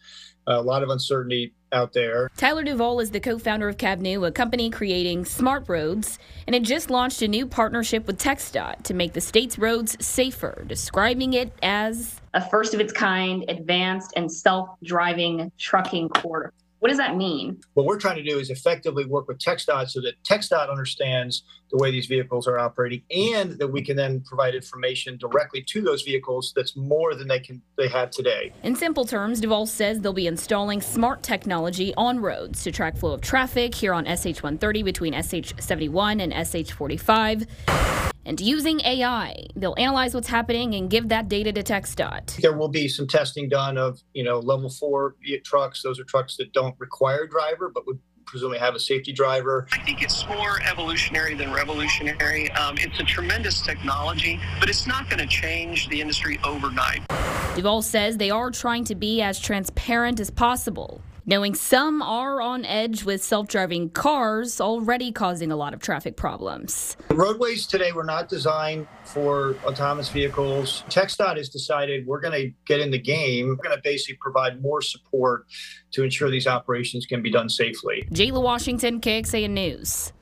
A 0.45 0.61
lot 0.61 0.83
of 0.83 0.89
uncertainty 0.89 1.53
out 1.71 1.93
there. 1.93 2.29
Tyler 2.37 2.63
Duvall 2.63 2.99
is 2.99 3.11
the 3.11 3.19
co-founder 3.19 3.67
of 3.67 3.77
Cavnue, 3.77 4.27
a 4.27 4.31
company 4.31 4.69
creating 4.69 5.25
smart 5.25 5.65
roads, 5.67 6.19
and 6.47 6.55
it 6.55 6.63
just 6.63 6.89
launched 6.89 7.21
a 7.21 7.27
new 7.27 7.45
partnership 7.45 8.07
with 8.07 8.19
TxDOT 8.19 8.83
to 8.83 8.93
make 8.93 9.13
the 9.13 9.21
state's 9.21 9.57
roads 9.57 9.97
safer, 10.05 10.63
describing 10.67 11.33
it 11.33 11.51
as 11.61 12.19
a 12.33 12.49
first 12.49 12.73
of 12.73 12.79
its 12.79 12.93
kind, 12.93 13.45
advanced 13.49 14.13
and 14.15 14.31
self-driving 14.31 15.51
trucking 15.57 16.09
corridor. 16.09 16.53
What 16.79 16.89
does 16.89 16.97
that 16.97 17.17
mean? 17.17 17.59
What 17.73 17.85
we're 17.85 17.99
trying 17.99 18.15
to 18.15 18.23
do 18.23 18.39
is 18.39 18.49
effectively 18.49 19.05
work 19.05 19.27
with 19.27 19.37
TxDOT 19.39 19.89
so 19.89 20.01
that 20.01 20.21
TxDOT 20.23 20.69
understands 20.69 21.43
the 21.71 21.77
way 21.77 21.91
these 21.91 22.05
vehicles 22.05 22.47
are 22.47 22.57
operating 22.57 23.03
and 23.11 23.59
that 23.59 23.67
we 23.67 23.83
can 23.83 23.97
then 23.97 24.21
provide 24.21 24.55
information 24.55 25.17
directly 25.17 25.61
to 25.67 25.81
those 25.81 26.01
vehicles 26.03 26.53
that's 26.55 26.75
more 26.75 27.15
than 27.15 27.27
they 27.27 27.39
can 27.39 27.61
they 27.77 27.87
have 27.89 28.11
today. 28.11 28.53
In 28.63 28.75
simple 28.75 29.05
terms, 29.05 29.41
Duvall 29.41 29.65
says 29.65 29.99
they'll 29.99 30.13
be 30.13 30.27
installing 30.27 30.81
smart 30.81 31.21
technology 31.21 31.93
on 31.97 32.19
roads 32.19 32.63
to 32.63 32.71
track 32.71 32.97
flow 32.97 33.13
of 33.13 33.21
traffic 33.21 33.75
here 33.75 33.93
on 33.93 34.05
SH130 34.05 34.83
between 34.83 35.13
SH71 35.13 36.21
and 36.21 36.33
SH45 36.33 38.08
and 38.25 38.39
using 38.39 38.81
AI. 38.81 39.47
They'll 39.55 39.75
analyze 39.77 40.13
what's 40.13 40.27
happening 40.27 40.75
and 40.75 40.89
give 40.89 41.09
that 41.09 41.29
data 41.29 41.51
to 41.53 41.63
TxDOT. 41.63 42.41
There 42.41 42.53
will 42.53 42.67
be 42.67 42.87
some 42.87 43.07
testing 43.07 43.49
done 43.49 43.77
of, 43.77 43.99
you 44.13 44.23
know, 44.23 44.39
level 44.39 44.69
four 44.69 45.15
trucks. 45.43 45.81
Those 45.81 45.99
are 45.99 46.03
trucks 46.03 46.37
that 46.37 46.53
don't 46.53 46.75
require 46.79 47.25
driver, 47.27 47.69
but 47.73 47.85
would 47.87 47.99
presumably 48.29 48.59
have 48.59 48.75
a 48.75 48.79
safety 48.79 49.11
driver. 49.11 49.67
I 49.71 49.79
think 49.79 50.03
it's 50.03 50.27
more 50.27 50.61
evolutionary 50.69 51.33
than 51.33 51.51
revolutionary. 51.51 52.51
Um, 52.51 52.75
it's 52.77 52.99
a 52.99 53.03
tremendous 53.03 53.61
technology, 53.61 54.39
but 54.59 54.69
it's 54.69 54.85
not 54.85 55.09
going 55.09 55.19
to 55.19 55.27
change 55.27 55.89
the 55.89 55.99
industry 55.99 56.39
overnight. 56.43 57.01
Duvall 57.55 57.81
says 57.81 58.17
they 58.17 58.29
are 58.29 58.51
trying 58.51 58.83
to 58.85 58.95
be 58.95 59.21
as 59.21 59.39
transparent 59.39 60.19
as 60.19 60.29
possible 60.29 61.01
knowing 61.25 61.55
some 61.55 62.01
are 62.01 62.41
on 62.41 62.65
edge 62.65 63.03
with 63.03 63.23
self 63.23 63.47
driving 63.47 63.89
cars 63.89 64.59
already 64.61 65.11
causing 65.11 65.51
a 65.51 65.55
lot 65.55 65.73
of 65.73 65.81
traffic 65.81 66.15
problems. 66.15 66.97
The 67.07 67.15
roadways 67.15 67.67
today 67.67 67.91
were 67.91 68.03
not 68.03 68.29
designed 68.29 68.87
for 69.03 69.55
autonomous 69.65 70.09
vehicles. 70.09 70.83
TxDOT 70.89 71.37
has 71.37 71.49
decided 71.49 72.05
we're 72.05 72.21
going 72.21 72.39
to 72.39 72.51
get 72.65 72.79
in 72.79 72.91
the 72.91 72.99
game. 72.99 73.47
We're 73.47 73.55
going 73.55 73.75
to 73.75 73.81
basically 73.83 74.17
provide 74.21 74.61
more 74.61 74.81
support 74.81 75.45
to 75.91 76.03
ensure 76.03 76.29
these 76.29 76.47
operations 76.47 77.05
can 77.05 77.21
be 77.21 77.31
done 77.31 77.49
safely. 77.49 78.07
Jala 78.11 78.39
Washington, 78.39 79.01
KXAN 79.01 79.51
News. 79.51 80.13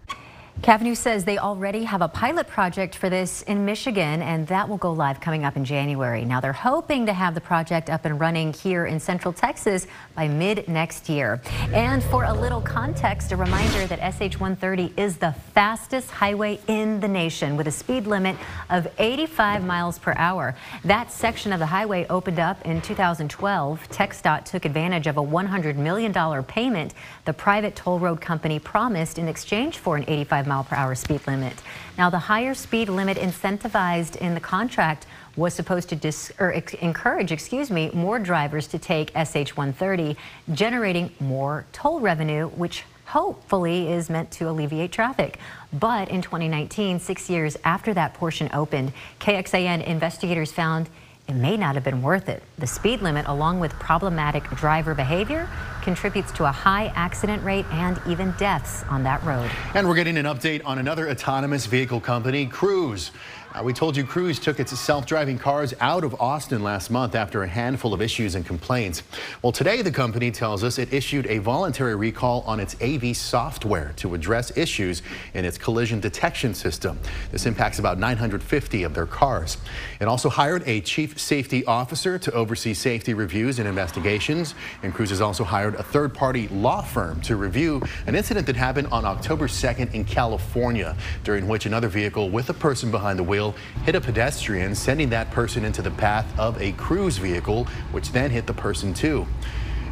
Cavnue 0.61 0.97
says 0.97 1.23
they 1.23 1.37
already 1.37 1.83
have 1.83 2.01
a 2.01 2.07
pilot 2.07 2.47
project 2.47 2.95
for 2.95 3.09
this 3.09 3.43
in 3.43 3.63
Michigan, 3.63 4.21
and 4.23 4.47
that 4.47 4.67
will 4.67 4.77
go 4.77 4.91
live 4.91 5.21
coming 5.21 5.45
up 5.45 5.55
in 5.55 5.63
January. 5.63 6.25
Now, 6.25 6.41
they're 6.41 6.51
hoping 6.51 7.05
to 7.05 7.13
have 7.13 7.35
the 7.35 7.41
project 7.41 7.91
up 7.91 8.05
and 8.05 8.19
running 8.19 8.51
here 8.51 8.87
in 8.87 8.99
Central 8.99 9.31
Texas 9.31 9.85
by 10.15 10.27
mid 10.27 10.67
next 10.67 11.09
year. 11.09 11.39
And 11.73 12.03
for 12.05 12.23
a 12.23 12.33
little 12.33 12.59
context, 12.59 13.31
a 13.31 13.37
reminder 13.37 13.85
that 13.85 13.99
SH-130 13.99 14.97
is 14.97 15.17
the 15.17 15.31
fastest 15.53 16.09
highway 16.09 16.59
in 16.67 16.99
the 16.99 17.07
nation 17.07 17.55
with 17.55 17.67
a 17.67 17.71
speed 17.71 18.07
limit 18.07 18.35
of 18.71 18.87
85 18.97 19.63
miles 19.63 19.99
per 19.99 20.15
hour. 20.17 20.55
That 20.83 21.11
section 21.11 21.53
of 21.53 21.59
the 21.59 21.67
highway 21.67 22.07
opened 22.09 22.39
up 22.39 22.65
in 22.65 22.81
2012. 22.81 23.87
TxDOT 23.89 24.43
took 24.45 24.65
advantage 24.65 25.05
of 25.05 25.17
a 25.17 25.23
$100 25.23 25.75
million 25.75 26.43
payment 26.43 26.95
the 27.25 27.33
private 27.33 27.75
toll 27.75 27.99
road 27.99 28.19
company 28.19 28.57
promised 28.57 29.19
in 29.19 29.27
exchange 29.27 29.77
for 29.77 29.95
an 29.95 30.03
85 30.07 30.46
mile 30.47 30.63
per 30.63 30.75
hour 30.75 30.95
speed 30.95 31.21
limit. 31.27 31.53
Now, 31.97 32.09
the 32.09 32.19
higher 32.19 32.53
speed 32.53 32.89
limit 32.89 33.17
incentivized 33.17 34.15
in 34.15 34.33
the 34.33 34.39
contract 34.39 35.05
was 35.35 35.53
supposed 35.53 35.89
to 35.89 35.95
dis 35.95 36.31
or 36.39 36.51
encourage, 36.51 37.31
excuse 37.31 37.69
me, 37.69 37.91
more 37.93 38.17
drivers 38.19 38.67
to 38.67 38.79
take 38.79 39.09
SH-130, 39.11 40.15
generating 40.53 41.11
more 41.19 41.65
toll 41.71 41.99
revenue, 41.99 42.47
which 42.47 42.83
hopefully 43.05 43.89
is 43.91 44.09
meant 44.09 44.29
to 44.31 44.49
alleviate 44.49 44.91
traffic. 44.91 45.39
But 45.71 46.09
in 46.09 46.21
2019, 46.21 46.99
six 46.99 47.29
years 47.29 47.55
after 47.63 47.93
that 47.93 48.13
portion 48.13 48.49
opened, 48.53 48.91
KXAN 49.19 49.85
investigators 49.85 50.51
found 50.51 50.89
it 51.27 51.35
may 51.35 51.57
not 51.57 51.75
have 51.75 51.83
been 51.83 52.01
worth 52.01 52.29
it. 52.29 52.41
The 52.57 52.67
speed 52.67 53.01
limit, 53.01 53.25
along 53.27 53.59
with 53.59 53.73
problematic 53.73 54.49
driver 54.51 54.95
behavior, 54.95 55.49
contributes 55.81 56.31
to 56.33 56.45
a 56.45 56.51
high 56.51 56.87
accident 56.95 57.43
rate 57.43 57.65
and 57.71 57.99
even 58.07 58.31
deaths 58.37 58.83
on 58.89 59.03
that 59.03 59.21
road. 59.23 59.49
And 59.73 59.87
we're 59.87 59.95
getting 59.95 60.17
an 60.17 60.25
update 60.25 60.61
on 60.65 60.79
another 60.79 61.09
autonomous 61.09 61.65
vehicle 61.65 61.99
company, 61.99 62.45
Cruise. 62.45 63.11
Uh, 63.57 63.63
we 63.63 63.73
told 63.73 63.97
you 63.97 64.03
Cruise 64.03 64.37
took 64.39 64.59
its 64.59 64.77
self-driving 64.77 65.39
cars 65.39 65.73
out 65.79 66.03
of 66.03 66.19
Austin 66.21 66.61
last 66.61 66.91
month 66.91 67.15
after 67.15 67.41
a 67.43 67.47
handful 67.47 67.93
of 67.93 68.01
issues 68.01 68.35
and 68.35 68.45
complaints. 68.45 69.01
Well, 69.41 69.51
today 69.51 69.81
the 69.81 69.91
company 69.91 70.29
tells 70.29 70.63
us 70.63 70.77
it 70.77 70.93
issued 70.93 71.25
a 71.25 71.39
voluntary 71.39 71.95
recall 71.95 72.43
on 72.45 72.59
its 72.59 72.75
AV 72.81 73.15
software 73.15 73.93
to 73.95 74.13
address 74.13 74.55
issues 74.55 75.01
in 75.33 75.43
its 75.43 75.57
collision 75.57 75.99
detection 75.99 76.53
system. 76.53 76.99
This 77.31 77.45
impacts 77.47 77.79
about 77.79 77.97
950 77.97 78.83
of 78.83 78.93
their 78.93 79.07
cars. 79.07 79.57
It 79.99 80.07
also 80.07 80.29
hired 80.29 80.61
a 80.67 80.81
chief 80.81 81.19
safety 81.19 81.65
officer 81.65 82.19
to 82.19 82.31
oversee 82.33 82.75
safety 82.75 83.15
reviews 83.15 83.57
and 83.57 83.67
investigations. 83.67 84.53
And 84.83 84.93
Cruise 84.93 85.09
has 85.09 85.21
also 85.21 85.43
hired 85.43 85.75
a 85.75 85.83
third-party 85.83 86.49
law 86.49 86.83
firm 86.83 87.21
to 87.21 87.35
review 87.35 87.81
an 88.05 88.13
incident 88.13 88.45
that 88.47 88.55
happened 88.55 88.87
on 88.87 89.03
October 89.03 89.47
2nd 89.47 89.93
in 89.95 90.05
California, 90.05 90.95
during 91.23 91.47
which 91.47 91.65
another 91.65 91.87
vehicle 91.87 92.29
with 92.29 92.51
a 92.51 92.53
person 92.53 92.91
behind 92.91 93.17
the 93.17 93.23
wheel 93.23 93.46
hit 93.83 93.95
a 93.95 94.01
pedestrian, 94.01 94.75
sending 94.75 95.09
that 95.09 95.31
person 95.31 95.65
into 95.65 95.81
the 95.81 95.91
path 95.91 96.27
of 96.39 96.61
a 96.61 96.71
cruise 96.73 97.17
vehicle, 97.17 97.65
which 97.91 98.11
then 98.11 98.31
hit 98.31 98.47
the 98.47 98.53
person 98.53 98.93
too. 98.93 99.27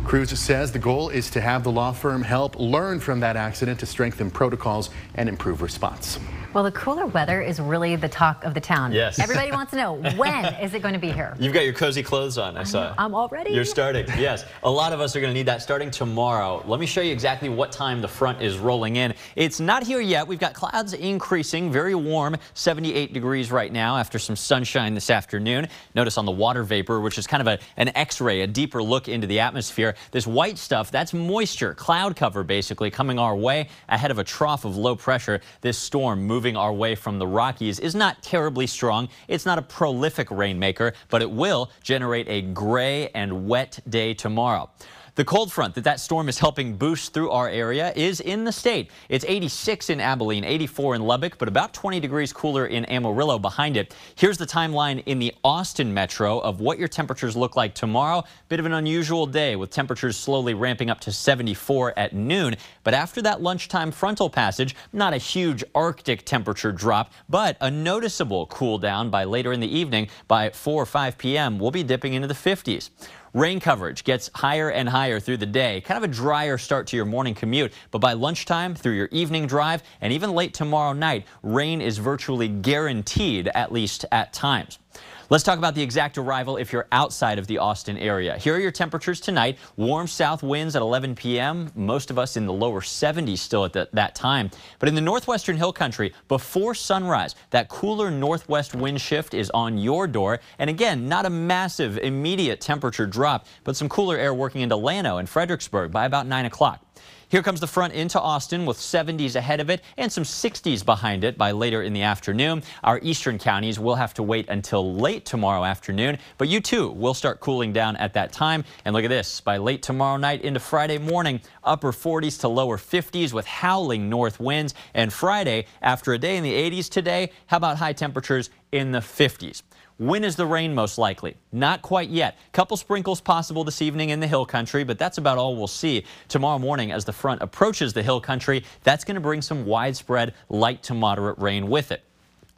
Cruise 0.04 0.38
says 0.40 0.72
the 0.72 0.80
goal 0.80 1.10
is 1.10 1.32
to 1.32 1.42
have 1.42 1.64
the 1.64 1.72
law 1.72 1.92
firm 1.92 2.22
help 2.22 2.60
learn 2.60 3.00
from 3.00 3.22
that 3.22 3.36
accident 3.36 3.80
to 3.80 3.86
strengthen 3.86 4.30
protocols 4.30 4.92
and 5.16 5.28
improve 5.28 5.62
response. 5.62 6.20
Well, 6.56 6.64
the 6.64 6.72
cooler 6.72 7.06
weather 7.08 7.42
is 7.42 7.60
really 7.60 7.98
the 7.98 8.08
talk 8.08 8.46
of 8.46 8.54
the 8.54 8.62
town. 8.62 8.94
Yes. 8.94 9.20
Everybody 9.20 9.52
wants 9.52 9.72
to 9.72 9.78
know 9.78 9.96
when 10.16 10.46
is 10.56 10.74
it 10.74 10.82
going 10.82 10.94
to 10.94 11.00
be 11.02 11.12
here? 11.12 11.36
You've 11.38 11.54
got 11.54 11.66
your 11.66 11.74
cozy 11.74 12.02
clothes 12.02 12.38
on, 12.38 12.56
I, 12.56 12.62
I 12.62 12.64
saw. 12.64 12.96
I'm 12.98 13.14
all 13.14 13.28
ready. 13.28 13.52
You're 13.52 13.66
starting, 13.66 14.08
yes. 14.18 14.46
A 14.64 14.72
lot 14.72 14.94
of 14.94 15.02
us 15.02 15.18
are 15.18 15.20
going 15.20 15.34
to 15.34 15.38
need 15.38 15.48
that 15.48 15.62
starting 15.62 15.92
tomorrow. 15.92 16.64
Let 16.66 16.80
me 16.80 16.86
show 16.86 17.02
you 17.02 17.12
exactly 17.12 17.50
what 17.50 17.74
time 17.74 18.00
the 18.00 18.08
front 18.08 18.42
is 18.42 18.58
rolling 18.58 18.96
in. 18.96 19.16
It's 19.36 19.60
not 19.60 19.84
here 19.84 20.00
yet. 20.00 20.30
We've 20.30 20.40
got 20.40 20.54
clouds 20.54 20.94
increasing, 20.94 21.74
very 21.74 21.94
warm, 21.94 22.38
78 22.54 23.12
degrees 23.12 23.52
right 23.52 23.74
now 23.74 23.98
after 23.98 24.18
some 24.18 24.38
sunshine 24.38 24.94
this 24.94 25.10
afternoon. 25.10 25.68
Notice 25.94 26.18
on 26.18 26.24
the 26.24 26.32
water 26.32 26.64
vapor, 26.64 27.02
which 27.02 27.18
is 27.18 27.28
kind 27.28 27.42
of 27.42 27.48
a, 27.48 27.60
an 27.76 27.92
X-ray, 27.98 28.40
a 28.40 28.48
deeper 28.48 28.82
look 28.82 29.10
into 29.10 29.28
the 29.28 29.42
atmosphere. 29.42 29.96
This 30.12 30.26
white 30.26 30.58
stuff, 30.58 30.90
that's 30.90 31.14
moisture, 31.14 31.74
cloud 31.74 32.16
cover 32.16 32.46
basically 32.46 32.92
coming 32.92 33.20
our 33.20 33.36
way 33.36 33.68
ahead 33.90 34.10
of 34.10 34.20
a 34.20 34.24
trough 34.24 34.64
of 34.64 34.78
low 34.78 34.96
pressure. 34.96 35.42
This 35.60 35.78
storm 35.78 36.24
moving 36.24 36.45
moving 36.46 36.56
our 36.58 36.74
way 36.74 36.94
from 36.94 37.18
the 37.18 37.26
Rockies 37.26 37.80
is 37.80 37.96
not 37.96 38.22
terribly 38.22 38.68
strong. 38.68 39.10
It's 39.28 39.48
not 39.48 39.58
a 39.58 39.64
prolific 39.64 40.30
rainmaker, 40.30 40.94
but 41.10 41.24
it 41.24 41.32
will 41.32 41.72
generate 41.82 42.28
a 42.28 42.44
gray 42.44 43.10
and 43.16 43.48
wet 43.48 43.80
day 43.90 44.14
tomorrow. 44.14 44.70
The 45.16 45.24
cold 45.24 45.50
front 45.50 45.76
that 45.76 45.86
that 45.86 46.02
storm 46.02 46.28
is 46.28 46.40
helping 46.40 46.76
boost 46.76 47.14
through 47.14 47.30
our 47.30 47.48
area 47.48 47.94
is 47.96 48.20
in 48.20 48.44
the 48.44 48.52
state. 48.52 48.92
It's 49.08 49.24
86 49.26 49.90
in 49.90 50.02
Abilene, 50.02 50.44
84 50.44 50.96
in 50.96 51.04
Lubbock, 51.04 51.38
but 51.38 51.48
about 51.48 51.74
20 51.74 52.02
degrees 52.02 52.34
cooler 52.34 52.66
in 52.66 52.84
Amarillo 52.84 53.40
behind 53.40 53.78
it. 53.78 53.96
Here's 54.16 54.38
the 54.38 54.46
timeline 54.46 55.02
in 55.06 55.20
the 55.20 55.34
Austin 55.42 55.94
metro 55.94 56.40
of 56.40 56.60
what 56.60 56.78
your 56.78 56.90
temperatures 56.90 57.38
look 57.38 57.56
like 57.56 57.74
tomorrow. 57.74 58.26
Bit 58.50 58.60
of 58.60 58.66
an 58.66 58.74
unusual 58.74 59.26
day 59.26 59.56
with 59.56 59.70
temperatures 59.70 60.18
slowly 60.18 60.54
ramping 60.54 60.90
up 60.90 61.00
to 61.00 61.14
74 61.14 61.98
at 61.98 62.12
noon. 62.12 62.58
But 62.84 62.94
after 62.94 63.22
that 63.22 63.42
lunchtime 63.42 63.92
frontal 63.92 64.30
passage, 64.30 64.76
not 64.92 65.14
a 65.14 65.18
huge 65.18 65.64
Arctic 65.74 66.26
temperature 66.26 66.74
drop, 66.74 67.14
but 67.30 67.56
a 67.62 67.72
noticeable 67.72 68.48
cool 68.48 68.78
down 68.78 69.10
by 69.10 69.24
later 69.24 69.54
in 69.54 69.62
the 69.62 69.78
evening. 69.78 70.10
By 70.28 70.50
4 70.50 70.84
or 70.84 70.86
5 70.86 71.18
p.m., 71.18 71.58
we'll 71.58 71.72
be 71.72 71.84
dipping 71.84 72.16
into 72.16 72.28
the 72.28 72.34
50s. 72.34 72.90
Rain 73.36 73.60
coverage 73.60 74.06
gets 74.06 74.32
higher 74.34 74.72
and 74.72 74.88
higher 74.88 75.20
through 75.20 75.36
the 75.36 75.46
day. 75.46 75.82
Kind 75.82 75.98
of 75.98 76.10
a 76.10 76.14
drier 76.14 76.58
start 76.58 76.88
to 76.88 76.96
your 76.96 77.04
morning 77.04 77.36
commute, 77.36 77.74
but 77.92 78.00
by 78.00 78.14
lunchtime, 78.14 78.76
through 78.76 78.94
your 78.94 79.10
evening 79.12 79.46
drive, 79.46 79.84
and 80.00 80.14
even 80.14 80.32
late 80.32 80.54
tomorrow 80.54 80.94
night, 80.94 81.26
rain 81.44 81.82
is 81.82 81.98
virtually 81.98 82.48
guaranteed, 82.48 83.50
at 83.50 83.74
least 83.74 84.06
at 84.10 84.32
times. 84.32 84.80
Let's 85.28 85.44
talk 85.44 85.58
about 85.58 85.74
the 85.74 85.82
exact 85.82 86.20
arrival 86.20 86.58
if 86.58 86.72
you're 86.72 86.88
outside 86.92 87.40
of 87.40 87.48
the 87.48 87.58
Austin 87.58 87.98
area. 87.98 88.38
Here 88.38 88.54
are 88.54 88.60
your 88.60 88.72
temperatures 88.72 89.20
tonight. 89.20 89.58
Warm 89.76 90.06
south 90.06 90.44
winds 90.44 90.76
at 90.76 90.84
11 90.84 91.16
p.m. 91.16 91.72
Most 91.74 92.12
of 92.12 92.20
us 92.20 92.38
in 92.38 92.46
the 92.46 92.54
lower 92.54 92.80
70s 92.80 93.40
still 93.40 93.66
at 93.66 93.74
the, 93.74 93.90
that 93.94 94.14
time. 94.14 94.52
But 94.78 94.88
in 94.88 94.94
the 94.94 95.02
northwestern 95.02 95.58
hill 95.58 95.74
country, 95.74 96.14
before 96.28 96.76
sunrise, 96.76 97.34
that 97.50 97.70
cooler 97.70 98.12
northwest 98.12 98.76
wind 98.76 99.02
shift 99.02 99.34
is 99.34 99.50
on 99.50 99.80
your 99.80 100.06
door. 100.06 100.42
And 100.60 100.70
again, 100.70 101.10
not 101.10 101.26
a 101.26 101.32
massive 101.32 101.98
immediate 101.98 102.62
temperature 102.62 103.08
drop, 103.08 103.48
but 103.64 103.76
some 103.76 103.90
cooler 103.90 104.18
air 104.18 104.36
working 104.36 104.62
into 104.62 104.76
Llano 104.76 105.18
and 105.18 105.28
Fredericksburg 105.28 105.92
by 105.92 106.06
about 106.06 106.28
9 106.28 106.46
o'clock. 106.46 106.86
Here 107.36 107.44
comes 107.44 107.60
the 107.60 107.68
front 107.68 107.92
into 107.92 108.18
Austin 108.18 108.66
with 108.66 108.78
70s 108.78 109.36
ahead 109.36 109.60
of 109.60 109.70
it 109.70 109.82
and 109.98 110.10
some 110.10 110.24
60s 110.24 110.86
behind 110.86 111.26
it 111.26 111.38
by 111.38 111.52
later 111.52 111.82
in 111.82 111.92
the 111.92 112.04
afternoon. 112.04 112.64
Our 112.82 112.98
eastern 113.04 113.40
counties 113.40 113.78
will 113.78 113.96
have 113.96 114.14
to 114.14 114.24
wait 114.24 114.48
until 114.48 114.96
late 114.96 115.26
tomorrow 115.26 115.66
afternoon, 115.66 116.18
but 116.38 116.48
you 116.48 116.62
too 116.62 116.92
will 116.92 117.14
start 117.14 117.42
cooling 117.42 117.74
down 117.74 117.98
at 117.98 118.14
that 118.14 118.32
time. 118.32 118.64
And 118.86 118.96
look 118.96 119.04
at 119.04 119.10
this, 119.10 119.42
by 119.42 119.58
late 119.58 119.84
tomorrow 119.84 120.16
night 120.16 120.44
into 120.44 120.62
Friday 120.62 120.98
morning, 120.98 121.42
upper 121.66 121.92
40s 121.92 122.40
to 122.40 122.48
lower 122.48 122.78
50s 122.78 123.34
with 123.34 123.46
howling 123.46 124.10
north 124.10 124.40
winds. 124.40 124.74
And 124.94 125.12
Friday, 125.12 125.66
after 125.82 126.14
a 126.14 126.18
day 126.18 126.38
in 126.38 126.44
the 126.44 126.54
80s 126.54 126.90
today, 126.90 127.34
how 127.48 127.58
about 127.58 127.76
high 127.76 127.92
temperatures 127.92 128.50
in 128.76 128.92
the 128.92 129.00
50s? 129.00 129.64
When 129.98 130.26
is 130.26 130.36
the 130.36 130.46
rain 130.46 130.76
most 130.76 130.98
likely? 130.98 131.38
Not 131.54 131.82
quite 131.82 132.10
yet. 132.10 132.38
Couple 132.52 132.76
sprinkles 132.76 133.22
possible 133.22 133.64
this 133.64 133.82
evening 133.82 134.10
in 134.10 134.20
the 134.20 134.28
hill 134.28 134.46
country, 134.46 134.84
but 134.84 135.00
that's 135.00 135.18
about 135.18 135.38
all 135.38 135.56
we'll 135.56 135.68
see. 135.68 136.04
Tomorrow 136.28 136.60
morning 136.60 136.92
as 136.92 137.06
the 137.06 137.14
front 137.14 137.42
approaches 137.42 137.94
the 137.94 138.04
hill 138.04 138.20
country, 138.20 138.66
that's 138.84 139.06
going 139.06 139.16
to 139.16 139.22
bring 139.22 139.42
some 139.42 139.66
widespread 139.66 140.34
light 140.50 140.84
to 140.84 140.94
moderate 140.94 141.40
rain 141.40 141.70
with 141.70 141.94
it 141.94 142.04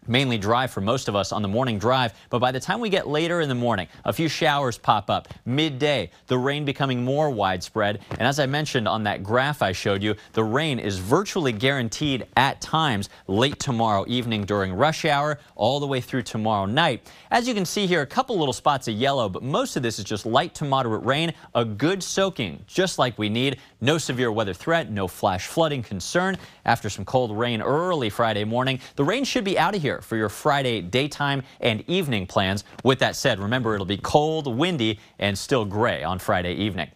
mainly 0.08 0.38
dry 0.38 0.68
for 0.68 0.82
most 0.82 1.08
of 1.08 1.16
us 1.16 1.32
on 1.32 1.42
the 1.42 1.48
morning 1.48 1.78
drive, 1.80 2.14
but 2.30 2.40
by 2.40 2.52
the 2.52 2.60
time 2.60 2.80
we 2.80 2.90
get 2.90 3.08
later 3.08 3.42
in 3.42 3.50
the 3.50 3.56
morning, 3.56 3.88
a 4.06 4.14
few 4.14 4.28
showers 4.28 4.78
pop 4.78 5.10
up. 5.10 5.28
Midday, 5.46 6.10
the 6.28 6.38
rain 6.38 6.66
becoming 6.66 7.04
more 7.04 7.30
widespread. 7.30 8.00
And 8.12 8.22
as 8.22 8.40
I 8.40 8.46
mentioned 8.46 8.88
on 8.88 9.04
that 9.04 9.24
graph 9.24 9.62
I 9.62 9.72
showed 9.72 10.02
you, 10.02 10.16
the 10.34 10.44
rain 10.44 10.80
is 10.80 10.98
virtually 10.98 11.52
guaranteed 11.52 12.26
at 12.36 12.62
times 12.62 13.10
late 13.28 13.60
tomorrow 13.60 14.06
evening 14.08 14.44
during 14.44 14.74
rush 14.74 15.06
hour, 15.06 15.40
all 15.56 15.80
the 15.80 15.88
way 15.88 16.02
through 16.02 16.24
tomorrow 16.24 16.66
night. 16.66 17.12
As 17.32 17.48
you 17.48 17.54
can 17.54 17.66
see 17.66 17.88
here, 17.88 18.02
a 18.02 18.08
couple 18.08 18.38
little 18.38 18.54
spots 18.54 18.88
of 18.88 18.96
yellow, 18.96 19.30
but 19.30 19.44
most 19.44 19.76
of 19.76 19.84
this 19.84 20.00
is 20.00 20.06
just 20.06 20.26
light 20.26 20.54
to 20.56 20.66
moderate 20.66 21.04
rain, 21.04 21.34
a 21.56 21.66
good 21.66 22.02
soaking, 22.02 22.64
just 22.68 23.00
like 23.00 23.18
we 23.18 23.30
need. 23.30 23.60
No 23.82 23.98
severe 23.98 24.32
weather 24.32 24.54
threat, 24.54 24.90
no 24.90 25.08
flash 25.08 25.48
flooding 25.48 25.84
concern. 25.84 26.38
After 26.66 26.90
some 26.90 27.06
cold 27.06 27.38
rain 27.38 27.62
early 27.62 28.10
Friday 28.10 28.44
morning, 28.44 28.80
the 28.96 29.04
rain 29.04 29.24
should 29.24 29.44
be 29.44 29.58
out 29.58 29.76
of 29.76 29.82
here 29.82 29.97
for 30.02 30.16
your 30.16 30.30
Friday 30.30 30.82
daytime 30.82 31.44
and 31.60 31.84
evening 31.88 32.28
plans. 32.28 32.64
With 32.84 33.00
that 33.00 33.16
said, 33.16 33.40
remember 33.40 33.74
it'll 33.74 33.86
be 33.86 33.98
cold, 33.98 34.48
windy, 34.48 35.00
and 35.20 35.38
still 35.38 35.66
gray 35.66 36.04
on 36.04 36.20
Friday 36.20 36.54
evening. 36.54 36.90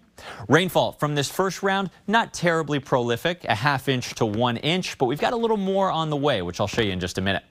Rainfall 0.47 0.93
from 0.93 1.15
this 1.15 1.29
first 1.29 1.63
round, 1.63 1.89
not 2.07 2.33
terribly 2.33 2.79
prolific, 2.79 3.43
a 3.45 3.55
half 3.55 3.87
inch 3.87 4.13
to 4.15 4.25
one 4.25 4.57
inch, 4.57 4.97
but 4.97 5.05
we've 5.05 5.19
got 5.19 5.33
a 5.33 5.37
little 5.37 5.57
more 5.57 5.91
on 5.91 6.09
the 6.09 6.17
way, 6.17 6.41
which 6.41 6.59
I'll 6.59 6.67
show 6.67 6.81
you 6.81 6.91
in 6.91 6.99
just 6.99 7.17
a 7.17 7.21
minute. 7.21 7.43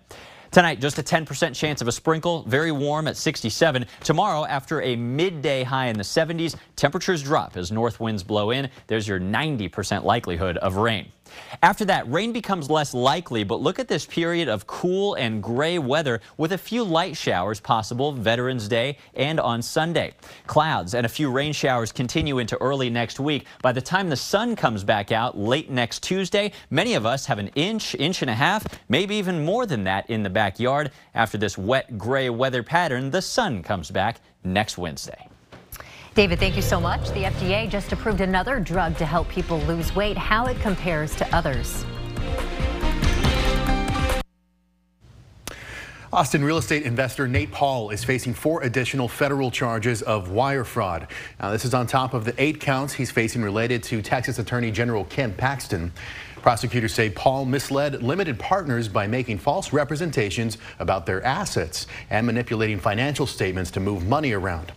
Tonight, 0.51 0.81
just 0.81 0.99
a 0.99 1.03
10% 1.03 1.55
chance 1.55 1.81
of 1.81 1.87
a 1.87 1.93
sprinkle, 1.93 2.43
very 2.43 2.73
warm 2.73 3.07
at 3.07 3.17
67. 3.17 3.87
Tomorrow, 4.03 4.45
after 4.47 4.83
a 4.83 4.97
midday 4.97 5.63
high 5.63 5.87
in 5.87 5.97
the 5.97 6.03
70s, 6.03 6.57
temperatures 6.75 7.23
drop 7.23 7.57
as 7.57 7.71
north 7.71 8.01
winds 8.01 8.25
blow 8.25 8.51
in. 8.51 8.69
There's 8.89 9.07
your 9.07 9.21
90% 9.21 10.03
likelihood 10.03 10.57
of 10.57 10.75
rain. 10.75 11.13
After 11.63 11.85
that, 11.87 12.11
rain 12.11 12.33
becomes 12.33 12.71
less 12.71 12.95
likely, 12.95 13.45
but 13.45 13.61
look 13.61 13.79
at 13.79 13.89
this 13.89 14.07
period 14.07 14.49
of 14.49 14.67
cool 14.67 15.15
and 15.15 15.43
gray 15.43 15.79
weather 15.79 16.21
with 16.37 16.53
a 16.53 16.59
few 16.59 16.85
light 16.85 17.17
showers 17.17 17.61
possible 17.61 18.13
Veterans 18.13 18.69
Day 18.69 18.99
and 19.15 19.41
on 19.41 19.63
Sunday. 19.63 20.13
Clouds 20.47 20.95
and 20.95 21.05
a 21.05 21.09
few 21.09 21.31
rain 21.31 21.53
showers 21.53 21.93
continue 21.93 22.39
into 22.39 22.57
early 22.61 22.91
next 22.91 23.21
week. 23.21 23.47
By 23.63 23.73
the 23.73 23.81
time 23.81 24.09
the 24.09 24.17
sun 24.17 24.57
comes 24.57 24.85
back 24.85 25.13
out 25.13 25.37
late 25.39 25.71
next 25.71 26.03
Tuesday, 26.03 26.53
many 26.71 26.95
of 26.95 27.07
us 27.07 27.27
have 27.27 27.39
an 27.39 27.49
inch, 27.55 27.95
inch 27.95 28.23
and 28.23 28.31
a 28.31 28.35
half, 28.35 28.65
maybe 28.89 29.17
even 29.17 29.45
more 29.45 29.67
than 29.67 29.85
that 29.85 30.09
in 30.09 30.23
the 30.23 30.31
backyard. 30.31 30.91
After 31.15 31.39
this 31.39 31.59
wet 31.59 31.99
gray 31.99 32.31
weather 32.31 32.63
pattern, 32.63 33.11
the 33.11 33.23
sun 33.23 33.63
comes 33.63 33.91
back 33.91 34.21
next 34.45 34.79
Wednesday. 34.79 35.29
David, 36.15 36.41
thank 36.41 36.57
you 36.57 36.63
so 36.63 36.81
much. 36.81 37.09
The 37.11 37.23
FDA 37.23 37.71
just 37.71 37.93
approved 37.93 38.21
another 38.21 38.59
drug 38.59 38.97
to 38.99 39.07
help 39.07 39.29
people 39.29 39.61
lose 39.61 39.95
weight, 39.95 40.19
how 40.19 40.47
it 40.47 40.59
compares 40.61 41.15
to 41.17 41.35
others. 41.35 41.85
Austin 46.13 46.43
real 46.43 46.59
estate 46.59 46.83
investor 46.83 47.29
Nate 47.29 47.53
Paul 47.53 47.91
is 47.91 48.03
facing 48.03 48.35
four 48.35 48.65
additional 48.65 49.07
federal 49.07 49.53
charges 49.53 50.03
of 50.03 50.33
wire 50.33 50.65
fraud. 50.65 51.07
Now, 51.39 51.53
this 51.53 51.65
is 51.65 51.73
on 51.73 51.87
top 51.87 52.15
of 52.15 52.25
the 52.25 52.35
eight 52.43 52.59
counts 52.59 52.93
he's 52.93 53.13
facing 53.13 53.43
related 53.43 53.85
to 53.85 54.03
Texas 54.03 54.41
Attorney 54.41 54.73
General 54.73 55.05
Ken 55.05 55.33
Paxton. 55.33 55.93
Prosecutors 56.43 56.93
say 56.93 57.11
Paul 57.11 57.45
misled 57.45 58.03
limited 58.03 58.41
partners 58.41 58.89
by 58.89 59.07
making 59.07 59.39
false 59.39 59.73
representations 59.73 60.59
about 60.81 61.07
their 61.07 61.23
assets 61.23 61.87
and 62.11 62.27
manipulating 62.27 62.81
financial 62.81 63.27
statements 63.27 63.71
to 63.71 63.79
move 63.79 64.09
money 64.09 64.33
around. 64.33 64.73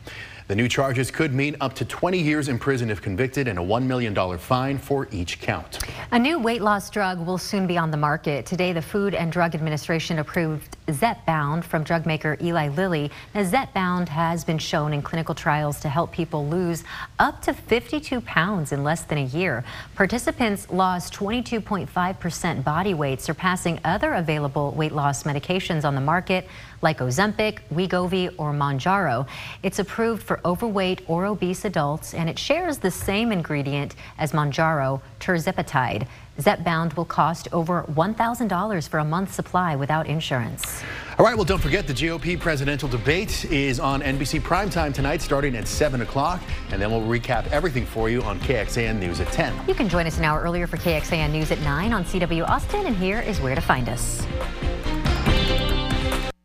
The 0.47 0.55
new 0.55 0.67
charges 0.67 1.09
could 1.09 1.33
mean 1.33 1.55
up 1.61 1.73
to 1.75 1.85
20 1.85 2.19
years 2.19 2.49
in 2.49 2.59
prison 2.59 2.89
if 2.89 3.01
convicted 3.01 3.47
and 3.47 3.57
a 3.57 3.61
$1 3.61 3.83
million 3.83 4.37
fine 4.37 4.77
for 4.77 5.07
each 5.11 5.39
count. 5.39 5.79
A 6.11 6.19
new 6.19 6.37
weight 6.37 6.61
loss 6.61 6.89
drug 6.89 7.25
will 7.25 7.37
soon 7.37 7.65
be 7.65 7.77
on 7.77 7.91
the 7.91 7.97
market. 7.97 8.45
Today, 8.45 8.73
the 8.73 8.81
Food 8.81 9.15
and 9.15 9.31
Drug 9.31 9.55
Administration 9.55 10.19
approved 10.19 10.75
Zepbound 10.87 11.63
from 11.63 11.83
drug 11.83 12.05
maker 12.05 12.37
Eli 12.41 12.69
Lilly. 12.69 13.11
Now, 13.33 13.43
Zepbound 13.43 14.09
has 14.09 14.43
been 14.43 14.57
shown 14.57 14.93
in 14.93 15.01
clinical 15.01 15.35
trials 15.35 15.79
to 15.81 15.89
help 15.89 16.11
people 16.11 16.47
lose 16.47 16.83
up 17.19 17.41
to 17.43 17.53
52 17.53 18.21
pounds 18.21 18.71
in 18.71 18.83
less 18.83 19.03
than 19.03 19.17
a 19.17 19.25
year. 19.25 19.63
Participants 19.95 20.69
lost 20.69 21.13
22.5% 21.13 22.63
body 22.63 22.93
weight, 22.93 23.21
surpassing 23.21 23.79
other 23.83 24.13
available 24.13 24.71
weight 24.71 24.91
loss 24.91 25.23
medications 25.23 25.85
on 25.85 25.95
the 25.95 26.01
market 26.01 26.47
like 26.81 26.99
Ozempic, 26.99 27.59
Wegovy, 27.73 28.33
or 28.37 28.51
Mounjaro. 28.51 29.25
It's 29.63 29.79
approved 29.79 30.21
for 30.21 30.41
overweight 30.45 31.01
or 31.07 31.25
obese 31.25 31.65
adults, 31.65 32.13
and 32.13 32.29
it 32.29 32.37
shares 32.37 32.77
the 32.77 32.91
same 32.91 33.31
ingredient 33.31 33.95
as 34.17 34.33
Mounjaro, 34.33 35.01
tirzepatide. 35.19 36.07
Zepbound 36.39 36.95
will 36.95 37.05
cost 37.05 37.47
over 37.51 37.83
$1,000 37.83 38.89
for 38.89 38.97
a 38.99 39.03
month's 39.03 39.35
supply 39.35 39.75
without 39.75 40.07
insurance. 40.07 40.83
All 41.19 41.25
right, 41.25 41.35
well, 41.35 41.45
don't 41.45 41.61
forget 41.61 41.85
the 41.85 41.93
GOP 41.93 42.39
presidential 42.39 42.89
debate 42.89 43.45
is 43.45 43.79
on 43.79 44.01
NBC 44.01 44.41
Primetime 44.41 44.93
tonight 44.93 45.21
starting 45.21 45.55
at 45.55 45.67
7 45.67 46.01
o'clock, 46.01 46.41
and 46.71 46.81
then 46.81 46.89
we'll 46.89 47.01
recap 47.01 47.45
everything 47.51 47.85
for 47.85 48.09
you 48.09 48.23
on 48.23 48.39
KXAN 48.39 48.97
News 48.97 49.19
at 49.19 49.27
10. 49.31 49.67
You 49.67 49.75
can 49.75 49.87
join 49.87 50.07
us 50.07 50.17
an 50.17 50.23
hour 50.23 50.41
earlier 50.41 50.65
for 50.65 50.77
KXAN 50.77 51.31
News 51.31 51.51
at 51.51 51.59
9 51.61 51.93
on 51.93 52.03
CW 52.03 52.47
Austin, 52.49 52.87
and 52.87 52.95
here 52.95 53.19
is 53.19 53.39
where 53.39 53.53
to 53.53 53.61
find 53.61 53.87
us. 53.89 54.25